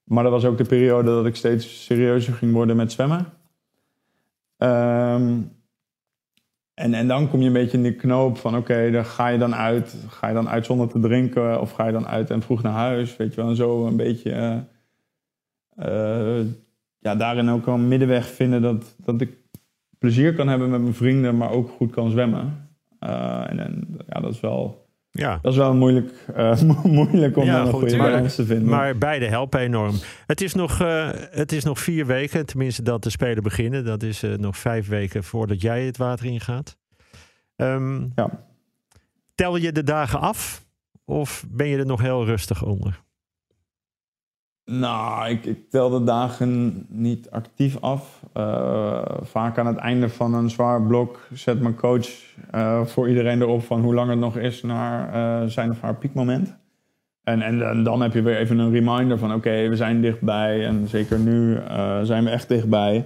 Maar 0.03 0.23
dat 0.23 0.31
was 0.31 0.45
ook 0.45 0.57
de 0.57 0.63
periode 0.63 1.09
dat 1.09 1.25
ik 1.25 1.35
steeds 1.35 1.85
serieuzer 1.85 2.33
ging 2.33 2.53
worden 2.53 2.75
met 2.75 2.91
zwemmen. 2.91 3.25
Um, 4.57 5.58
en, 6.79 6.93
en 6.93 7.07
dan 7.07 7.29
kom 7.29 7.39
je 7.39 7.47
een 7.47 7.53
beetje 7.53 7.77
in 7.77 7.83
die 7.83 7.95
knoop 7.95 8.37
van, 8.37 8.57
oké, 8.57 8.91
dan 8.91 9.05
ga 9.05 9.27
je 9.27 9.37
dan 9.37 9.55
uit. 9.55 9.95
Ga 10.07 10.27
je 10.27 10.33
dan 10.33 10.49
uit 10.49 10.65
zonder 10.65 10.87
te 10.87 10.99
drinken 10.99 11.61
of 11.61 11.71
ga 11.71 11.85
je 11.85 11.91
dan 11.91 12.07
uit 12.07 12.29
en 12.29 12.41
vroeg 12.41 12.61
naar 12.61 12.73
huis, 12.73 13.17
weet 13.17 13.33
je 13.33 13.41
wel. 13.41 13.49
En 13.49 13.55
zo 13.55 13.85
een 13.85 13.97
beetje 13.97 14.63
ja, 16.99 17.15
daarin 17.15 17.49
ook 17.49 17.67
een 17.67 17.87
middenweg 17.87 18.25
vinden 18.25 18.61
dat, 18.61 18.95
dat 18.97 19.21
ik 19.21 19.37
plezier 19.97 20.33
kan 20.33 20.47
hebben 20.47 20.69
met 20.69 20.81
mijn 20.81 20.93
vrienden, 20.93 21.37
maar 21.37 21.51
ook 21.51 21.69
goed 21.69 21.91
kan 21.91 22.11
zwemmen. 22.11 22.69
Uh, 22.99 23.49
en, 23.49 23.59
en, 23.59 23.97
ja, 24.07 24.19
dat 24.19 24.33
is 24.33 24.39
wel, 24.39 24.88
ja. 25.19 25.39
dat 25.41 25.51
is 25.51 25.57
wel 25.57 25.73
moeilijk, 25.73 26.11
uh, 26.37 26.61
moeilijk 26.83 27.37
om 27.37 27.43
ja, 27.43 27.61
een 27.61 27.71
goede 27.71 27.97
balans 27.97 28.35
te 28.35 28.45
vinden. 28.45 28.69
Maar 28.69 28.97
beide 28.97 29.25
helpen 29.25 29.59
enorm. 29.59 29.95
Het 30.25 30.41
is, 30.41 30.53
nog, 30.53 30.81
uh, 30.81 31.09
het 31.13 31.51
is 31.51 31.63
nog 31.63 31.79
vier 31.79 32.05
weken, 32.05 32.45
tenminste 32.45 32.81
dat 32.81 33.03
de 33.03 33.09
Spelen 33.09 33.43
beginnen. 33.43 33.85
Dat 33.85 34.03
is 34.03 34.23
nog 34.37 34.57
vijf 34.57 34.87
weken 34.87 35.23
voordat 35.23 35.61
jij 35.61 35.85
het 35.85 35.97
water 35.97 36.25
ingaat. 36.25 36.77
Um, 37.55 38.11
ja. 38.15 38.47
Tel 39.35 39.55
je 39.55 39.71
de 39.71 39.83
dagen 39.83 40.19
af 40.19 40.65
of 41.05 41.45
ben 41.49 41.67
je 41.67 41.77
er 41.77 41.85
nog 41.85 42.01
heel 42.01 42.25
rustig 42.25 42.63
onder? 42.63 43.01
Nou, 44.71 45.29
ik, 45.29 45.69
tel 45.69 45.89
de 45.89 46.03
dagen 46.03 46.85
niet 46.89 47.29
actief 47.29 47.77
af. 47.81 48.23
Uh, 48.37 49.01
vaak 49.21 49.57
aan 49.57 49.67
het 49.67 49.77
einde 49.77 50.09
van 50.09 50.33
een 50.33 50.49
zwaar 50.49 50.81
blok 50.81 51.27
zet 51.33 51.61
mijn 51.61 51.75
coach 51.75 52.07
uh, 52.55 52.85
voor 52.85 53.09
iedereen 53.09 53.41
erop 53.41 53.63
van 53.63 53.81
hoe 53.81 53.93
lang 53.93 54.09
het 54.09 54.19
nog 54.19 54.37
is 54.37 54.61
naar 54.61 55.15
uh, 55.15 55.49
zijn 55.49 55.69
of 55.71 55.81
haar 55.81 55.95
piekmoment. 55.95 56.55
En, 57.23 57.41
en, 57.41 57.69
en, 57.69 57.83
dan 57.83 58.01
heb 58.01 58.13
je 58.13 58.21
weer 58.21 58.37
even 58.37 58.59
een 58.59 58.71
reminder 58.71 59.17
van 59.17 59.33
oké, 59.33 59.67
we 59.67 59.75
zijn 59.75 60.01
dichtbij. 60.01 60.65
En 60.65 60.87
zeker 60.87 61.19
nu 61.19 61.57
zijn 62.03 62.23
we 62.23 62.29
echt 62.29 62.47
dichtbij. 62.47 63.05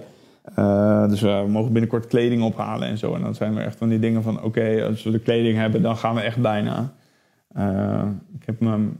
dus 1.08 1.20
we 1.20 1.44
mogen 1.48 1.72
binnenkort 1.72 2.06
kleding 2.06 2.42
ophalen 2.42 2.88
en 2.88 2.98
zo. 2.98 3.14
En 3.14 3.22
dan 3.22 3.34
zijn 3.34 3.54
we 3.54 3.60
echt 3.60 3.76
van 3.76 3.88
die 3.88 3.98
dingen 3.98 4.22
van 4.22 4.42
oké, 4.42 4.84
als 4.88 5.02
we 5.02 5.10
de 5.10 5.18
kleding 5.18 5.56
hebben, 5.56 5.82
dan 5.82 5.96
gaan 5.96 6.14
we 6.14 6.20
echt 6.20 6.40
bijna. 6.40 6.92
ik 8.34 8.46
heb 8.46 8.60
mijn 8.60 8.96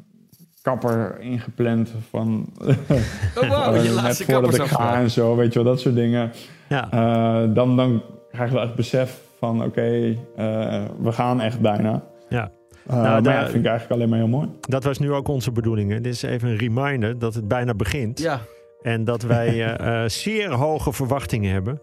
kapper 0.64 1.20
ingepland 1.20 1.92
van 2.10 2.46
oh, 3.40 3.48
wow, 3.48 3.84
je 3.84 4.00
net 4.02 4.24
voordat 4.24 4.54
ik 4.54 4.62
ga 4.62 4.94
en 4.94 5.10
zo, 5.10 5.36
weet 5.36 5.52
je 5.52 5.62
wel, 5.62 5.72
dat 5.72 5.80
soort 5.80 5.94
dingen. 5.94 6.32
Ja. 6.68 6.88
Uh, 6.94 7.54
dan, 7.54 7.76
dan 7.76 8.02
krijg 8.30 8.48
je 8.48 8.54
wel 8.54 8.64
echt 8.64 8.74
besef 8.74 9.20
van 9.38 9.56
oké, 9.56 9.66
okay, 9.66 10.10
uh, 10.10 10.84
we 11.00 11.12
gaan 11.12 11.40
echt 11.40 11.60
bijna. 11.60 12.02
Ja. 12.28 12.50
Uh, 12.90 13.02
nou, 13.02 13.22
dat 13.22 13.34
vind 13.34 13.64
ik 13.64 13.70
eigenlijk 13.70 13.90
alleen 13.90 14.08
maar 14.08 14.18
heel 14.18 14.28
mooi. 14.28 14.48
Dat 14.60 14.84
was 14.84 14.98
nu 14.98 15.12
ook 15.12 15.28
onze 15.28 15.52
bedoeling. 15.52 15.90
Hè? 15.90 16.00
Dit 16.00 16.12
is 16.12 16.22
even 16.22 16.48
een 16.48 16.56
reminder 16.56 17.18
dat 17.18 17.34
het 17.34 17.48
bijna 17.48 17.74
begint. 17.74 18.20
Ja. 18.20 18.40
En 18.82 19.04
dat 19.04 19.22
wij 19.22 19.78
zeer 20.24 20.52
hoge 20.52 20.92
verwachtingen 20.92 21.52
hebben. 21.52 21.80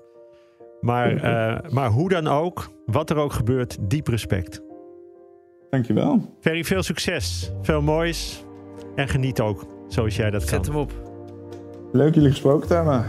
Maar, 0.79 1.13
maar 1.69 1.89
hoe 1.89 2.09
dan 2.09 2.27
ook, 2.27 2.71
wat 2.85 3.09
er 3.09 3.17
ook 3.17 3.33
gebeurt, 3.33 3.77
diep 3.81 4.07
respect. 4.07 4.61
Dankjewel. 5.69 6.35
Very 6.39 6.63
veel 6.63 6.83
succes. 6.83 7.51
Veel 7.61 7.81
moois. 7.81 8.45
En 8.95 9.07
geniet 9.07 9.41
ook, 9.41 9.65
zoals 9.87 10.15
jij 10.15 10.29
dat 10.29 10.41
Zet 10.41 10.51
kan. 10.51 10.63
Zet 10.63 10.73
hem 10.73 10.81
op. 10.81 10.91
Leuk 11.91 12.15
jullie 12.15 12.29
gesproken 12.29 12.67
te 12.67 12.73
hebben. 12.73 13.05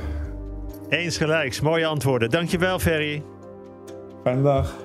Eens 0.89 1.17
gelijks, 1.17 1.61
mooie 1.61 1.87
antwoorden. 1.87 2.31
Dankjewel, 2.31 2.79
Ferry. 2.79 3.23
Fijne 4.23 4.43
dag. 4.43 4.77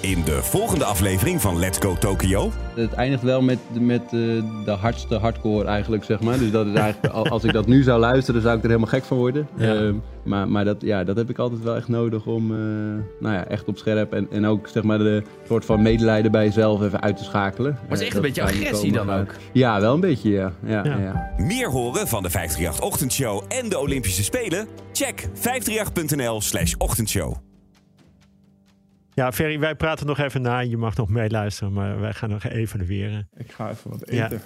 In 0.00 0.22
de 0.24 0.42
volgende 0.42 0.84
aflevering 0.84 1.40
van 1.40 1.58
Let's 1.58 1.78
Go 1.78 1.94
Tokyo. 1.94 2.50
Het 2.74 2.92
eindigt 2.92 3.22
wel 3.22 3.42
met, 3.42 3.58
met 3.80 4.02
uh, 4.02 4.42
de 4.64 4.70
hardste 4.70 5.14
hardcore 5.14 5.64
eigenlijk, 5.64 6.04
zeg 6.04 6.20
maar. 6.20 6.38
Dus 6.38 6.50
dat 6.50 6.66
is 6.66 6.74
eigenlijk, 6.74 7.14
als 7.14 7.44
ik 7.44 7.52
dat 7.52 7.66
nu 7.66 7.82
zou 7.82 8.00
luisteren, 8.00 8.42
zou 8.42 8.56
ik 8.56 8.62
er 8.62 8.68
helemaal 8.68 8.90
gek 8.90 9.04
van 9.04 9.16
worden. 9.16 9.48
Ja. 9.56 9.74
Uh, 9.74 9.94
maar 10.22 10.48
maar 10.48 10.64
dat, 10.64 10.76
ja, 10.80 11.04
dat 11.04 11.16
heb 11.16 11.30
ik 11.30 11.38
altijd 11.38 11.62
wel 11.62 11.76
echt 11.76 11.88
nodig 11.88 12.26
om, 12.26 12.50
uh, 12.50 12.58
nou 13.20 13.34
ja, 13.34 13.46
echt 13.46 13.64
op 13.64 13.78
scherp 13.78 14.12
en, 14.12 14.26
en 14.30 14.46
ook 14.46 14.68
zeg 14.68 14.82
maar 14.82 14.98
de 14.98 15.22
soort 15.46 15.64
van 15.64 15.82
medelijden 15.82 16.30
bij 16.30 16.44
jezelf 16.44 16.82
even 16.82 17.02
uit 17.02 17.16
te 17.16 17.24
schakelen. 17.24 17.72
Maar 17.72 17.90
het 17.90 18.00
is 18.00 18.06
echt 18.06 18.16
een 18.16 18.22
beetje 18.22 18.42
agressie 18.42 18.92
dan 18.92 19.10
ook? 19.10 19.34
Ja, 19.52 19.80
wel 19.80 19.94
een 19.94 20.00
beetje, 20.00 20.30
ja. 20.30 20.52
Ja, 20.66 20.84
ja. 20.84 20.98
ja. 20.98 21.30
Meer 21.36 21.70
horen 21.70 22.08
van 22.08 22.22
de 22.22 22.30
538 22.30 22.84
Ochtendshow 22.84 23.42
en 23.48 23.68
de 23.68 23.78
Olympische 23.78 24.24
Spelen? 24.24 24.66
Check 24.92 25.28
538.nl 25.34 26.40
slash 26.40 26.74
ochtendshow. 26.78 27.49
Ja, 29.20 29.32
Ferry, 29.32 29.58
wij 29.58 29.74
praten 29.74 30.06
nog 30.06 30.18
even 30.18 30.42
na. 30.42 30.58
Je 30.58 30.76
mag 30.76 30.96
nog 30.96 31.08
meeluisteren, 31.08 31.72
maar 31.72 32.00
wij 32.00 32.12
gaan 32.12 32.30
nog 32.30 32.44
evalueren. 32.44 33.28
Ik 33.36 33.50
ga 33.52 33.70
even 33.70 33.90
wat 33.90 34.02
Ja. 34.10 34.24
eten. 34.24 34.40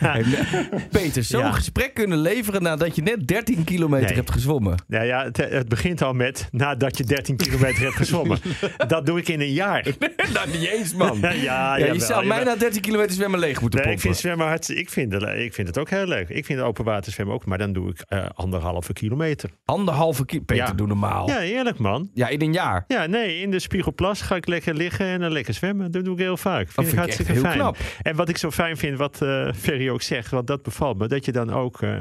Peter, 0.90 1.22
zo'n 1.24 1.40
Ja. 1.40 1.52
gesprek 1.52 1.94
kunnen 1.94 2.18
leveren 2.18 2.62
nadat 2.62 2.96
je 2.96 3.02
net 3.02 3.26
13 3.26 3.64
kilometer 3.64 4.06
Nee. 4.06 4.16
hebt 4.16 4.30
gezwommen. 4.30 4.82
Nou 4.86 5.04
ja, 5.04 5.24
het, 5.24 5.36
het 5.36 5.68
begint 5.68 6.02
al 6.02 6.12
met 6.12 6.48
nadat 6.50 6.98
je 6.98 7.04
13 7.04 7.36
kilometer 7.36 7.82
hebt 7.82 7.96
gezwommen. 7.96 8.38
Dat 8.86 9.06
doe 9.06 9.18
ik 9.18 9.28
in 9.28 9.40
een 9.40 9.52
jaar. 9.52 9.86
nou, 10.34 10.48
niet 10.50 10.68
eens, 10.68 10.94
man. 10.94 11.18
Ja, 11.20 11.30
Ja, 11.32 11.76
je 11.76 11.84
jawel, 11.84 12.00
zou 12.00 12.26
mij 12.26 12.44
na 12.44 12.56
13 12.56 12.80
kilometer 12.82 13.12
zwemmen 13.14 13.38
leeg 13.40 13.60
moeten 13.60 13.82
Nee, 13.84 13.92
ik 13.92 14.00
vind 14.00 14.16
zwemmen 14.16 14.46
hard, 14.46 14.68
ik 14.68 14.90
vind, 14.90 15.12
het, 15.12 15.22
ik 15.22 15.54
vind 15.54 15.68
het 15.68 15.78
ook 15.78 15.90
heel 15.90 16.06
leuk. 16.06 16.28
Ik 16.28 16.44
vind 16.44 16.60
open 16.60 16.84
water 16.84 17.12
zwemmen 17.12 17.34
ook, 17.34 17.44
maar 17.46 17.58
dan 17.58 17.72
doe 17.72 17.90
ik 17.90 18.00
eh, 18.08 18.26
anderhalve 18.34 18.92
kilometer. 18.92 19.50
Anderhalve 19.64 20.24
kilo. 20.24 20.42
Peter, 20.44 20.66
Ja. 20.66 20.72
doe 20.72 20.86
normaal. 20.86 21.28
Ja. 21.28 21.36
Ja, 21.40 21.42
eerlijk 21.42 21.78
man. 21.78 22.10
in 22.14 22.42
een 22.42 22.52
jaar. 22.52 22.84
Ja, 22.88 23.06
nee, 23.06 23.37
in 23.40 23.50
de 23.50 23.58
Spiegelplas 23.58 24.20
ga 24.22 24.36
ik 24.36 24.46
lekker 24.46 24.74
liggen 24.74 25.06
en 25.06 25.20
dan 25.20 25.32
lekker 25.32 25.54
zwemmen. 25.54 25.90
Dat 25.90 26.04
doe 26.04 26.12
ik 26.14 26.20
heel 26.20 26.36
vaak. 26.36 26.68
Vind 26.68 26.74
vind 26.74 26.92
ik 26.92 26.98
hartstikke 26.98 27.32
heel 27.32 27.40
fijn. 27.40 27.58
knap. 27.58 27.76
En 28.02 28.16
wat 28.16 28.28
ik 28.28 28.36
zo 28.36 28.50
fijn 28.50 28.76
vind, 28.76 28.98
wat 28.98 29.22
eh 29.22 29.52
Ferry 29.52 29.88
ook 29.88 30.02
zegt, 30.02 30.30
want 30.30 30.46
dat 30.46 30.62
bevalt 30.62 30.98
me, 30.98 31.06
dat 31.08 31.24
je 31.24 31.32
dan 31.32 31.50
ook. 31.52 31.82
eh, 31.82 31.98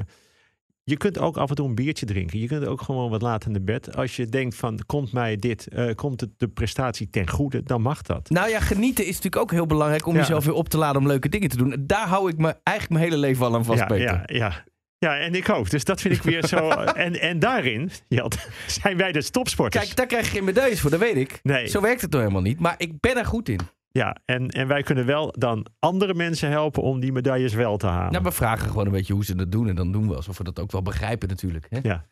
je 0.83 0.97
kunt 0.97 1.19
ook 1.19 1.37
af 1.37 1.49
en 1.49 1.55
toe 1.55 1.67
een 1.67 1.75
biertje 1.75 2.05
drinken. 2.05 2.39
Je 2.39 2.47
kunt 2.47 2.65
ook 2.65 2.81
gewoon 2.81 3.09
wat 3.09 3.21
later 3.21 3.55
in 3.55 3.65
bed. 3.65 3.95
Als 3.95 4.15
je 4.15 4.25
denkt 4.25 4.55
van, 4.55 4.79
komt 4.85 5.11
mij 5.11 5.35
dit, 5.35 5.67
eh, 5.67 5.95
komt 5.95 6.21
het 6.21 6.29
de 6.37 6.47
prestatie 6.47 7.09
ten 7.09 7.29
goede, 7.29 7.63
dan 7.63 7.81
mag 7.81 8.01
dat. 8.01 8.29
Nou 8.29 8.49
ja, 8.49 8.59
genieten 8.59 9.03
is 9.05 9.15
natuurlijk 9.15 9.41
ook 9.41 9.51
heel 9.51 9.65
belangrijk 9.65 10.05
om 10.05 10.13
Ja. 10.13 10.19
jezelf 10.19 10.45
weer 10.45 10.53
op 10.53 10.69
te 10.69 10.77
laden 10.77 11.01
om 11.01 11.07
leuke 11.07 11.29
dingen 11.29 11.49
te 11.49 11.57
doen. 11.57 11.75
Daar 11.79 12.07
hou 12.07 12.29
ik 12.29 12.37
me 12.37 12.55
eigenlijk 12.63 12.89
mijn 12.89 13.03
hele 13.11 13.17
leven 13.27 13.45
al 13.45 13.55
aan 13.55 13.65
vast, 13.65 13.79
ja, 13.79 13.85
Peter. 13.85 14.05
ja, 14.05 14.23
ja. 14.25 14.63
Ja, 14.99 15.17
en 15.17 15.35
ik 15.35 15.49
ook. 15.49 15.69
Dus 15.69 15.83
dat 15.83 16.01
vind 16.01 16.15
ik 16.15 16.21
weer 16.21 16.47
zo. 16.47 16.69
En, 17.05 17.19
en 17.19 17.39
daarin, 17.39 17.91
Jelte, 18.07 18.37
zijn 18.81 18.97
wij 18.97 19.11
de 19.11 19.29
topsporters. 19.29 19.83
Kijk, 19.83 19.95
daar 19.95 20.05
krijg 20.05 20.25
je 20.25 20.31
geen 20.31 20.43
medailles 20.43 20.81
voor, 20.81 20.89
dat 20.89 20.99
weet 20.99 21.15
ik. 21.15 21.39
Nee. 21.43 21.67
Zo 21.67 21.81
werkt 21.81 22.01
het 22.01 22.11
nou 22.11 22.23
helemaal 22.23 22.43
niet. 22.43 22.59
Maar 22.59 22.75
ik 22.77 22.99
ben 22.99 23.17
er 23.17 23.25
goed 23.25 23.49
in. 23.49 23.59
Ja, 23.91 24.17
en, 24.25 24.49
en 24.49 24.67
wij 24.67 24.83
kunnen 24.83 25.05
wel 25.05 25.35
dan 25.37 25.65
andere 25.79 26.13
mensen 26.13 26.49
helpen 26.49 26.83
om 26.83 26.99
die 26.99 27.11
medailles 27.11 27.53
wel 27.53 27.77
te 27.77 27.87
halen. 27.87 28.11
Nou, 28.11 28.23
we 28.23 28.31
vragen 28.31 28.69
gewoon 28.69 28.85
een 28.85 28.91
beetje 28.91 29.13
hoe 29.13 29.25
ze 29.25 29.35
dat 29.35 29.51
doen. 29.51 29.67
En 29.67 29.75
dan 29.75 29.91
doen 29.91 30.07
we 30.07 30.15
alsof 30.15 30.37
we 30.37 30.43
dat 30.43 30.59
ook 30.59 30.71
wel 30.71 30.81
begrijpen 30.81 31.27
natuurlijk. 31.27 31.65
Hè? 31.69 31.79
Ja. 31.81 32.05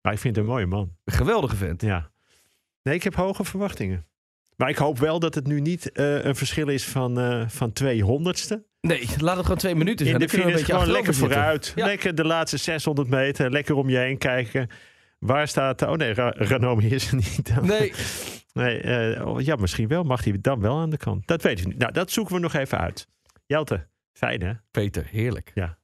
Maar 0.00 0.12
ik 0.12 0.18
vind 0.18 0.36
het 0.36 0.44
een 0.44 0.50
mooie 0.50 0.66
man. 0.66 0.96
Een 1.04 1.12
geweldige 1.12 1.56
vent. 1.56 1.82
Ja. 1.82 2.10
Nee, 2.82 2.94
ik 2.94 3.02
heb 3.02 3.14
hoge 3.14 3.44
verwachtingen. 3.44 4.06
Maar 4.56 4.68
ik 4.68 4.76
hoop 4.76 4.98
wel 4.98 5.18
dat 5.18 5.34
het 5.34 5.46
nu 5.46 5.60
niet 5.60 5.92
eh, 5.92 6.24
een 6.24 6.36
verschil 6.36 6.68
is 6.68 6.84
van, 6.86 7.20
eh 7.20 7.48
van 7.48 7.72
twee 7.72 8.02
honderdste. 8.02 8.64
Nee, 8.80 9.08
laat 9.18 9.34
het 9.36 9.44
gewoon 9.44 9.58
twee 9.58 9.74
minuten 9.74 10.06
zijn. 10.06 10.20
In 10.20 10.26
de 10.26 10.32
finish 10.32 10.46
een 10.46 10.52
beetje 10.52 10.72
gewoon 10.72 10.90
lekker 10.90 11.14
vooruit. 11.14 11.72
Ja. 11.74 11.86
Lekker 11.86 12.14
de 12.14 12.24
laatste 12.24 12.56
600 12.56 13.08
meter. 13.08 13.50
Lekker 13.50 13.74
om 13.74 13.88
je 13.88 13.98
heen 13.98 14.18
kijken. 14.18 14.68
Waar 15.18 15.48
staat... 15.48 15.82
Oh 15.82 15.92
nee, 15.92 16.14
Ra 16.14 16.32
Ranomi 16.36 16.86
is 16.86 17.08
er 17.10 17.14
niet. 17.14 17.62
Nee, 17.62 17.92
Nee, 18.52 18.80
eh, 18.80 19.26
oh, 19.26 19.40
ja, 19.40 19.56
misschien 19.56 19.88
wel. 19.88 20.02
Mag 20.02 20.24
hij 20.24 20.38
dan 20.40 20.60
wel 20.60 20.78
aan 20.78 20.90
de 20.90 20.96
kant? 20.96 21.26
Dat 21.26 21.42
weet 21.42 21.58
ik 21.60 21.66
niet. 21.66 21.78
Nou, 21.78 21.92
dat 21.92 22.10
zoeken 22.10 22.34
we 22.34 22.40
nog 22.40 22.54
even 22.54 22.78
uit. 22.78 23.08
Jelte, 23.46 23.86
fijn 24.12 24.42
hè? 24.42 24.52
Peter, 24.70 25.06
heerlijk. 25.10 25.50
Ja. 25.54 25.78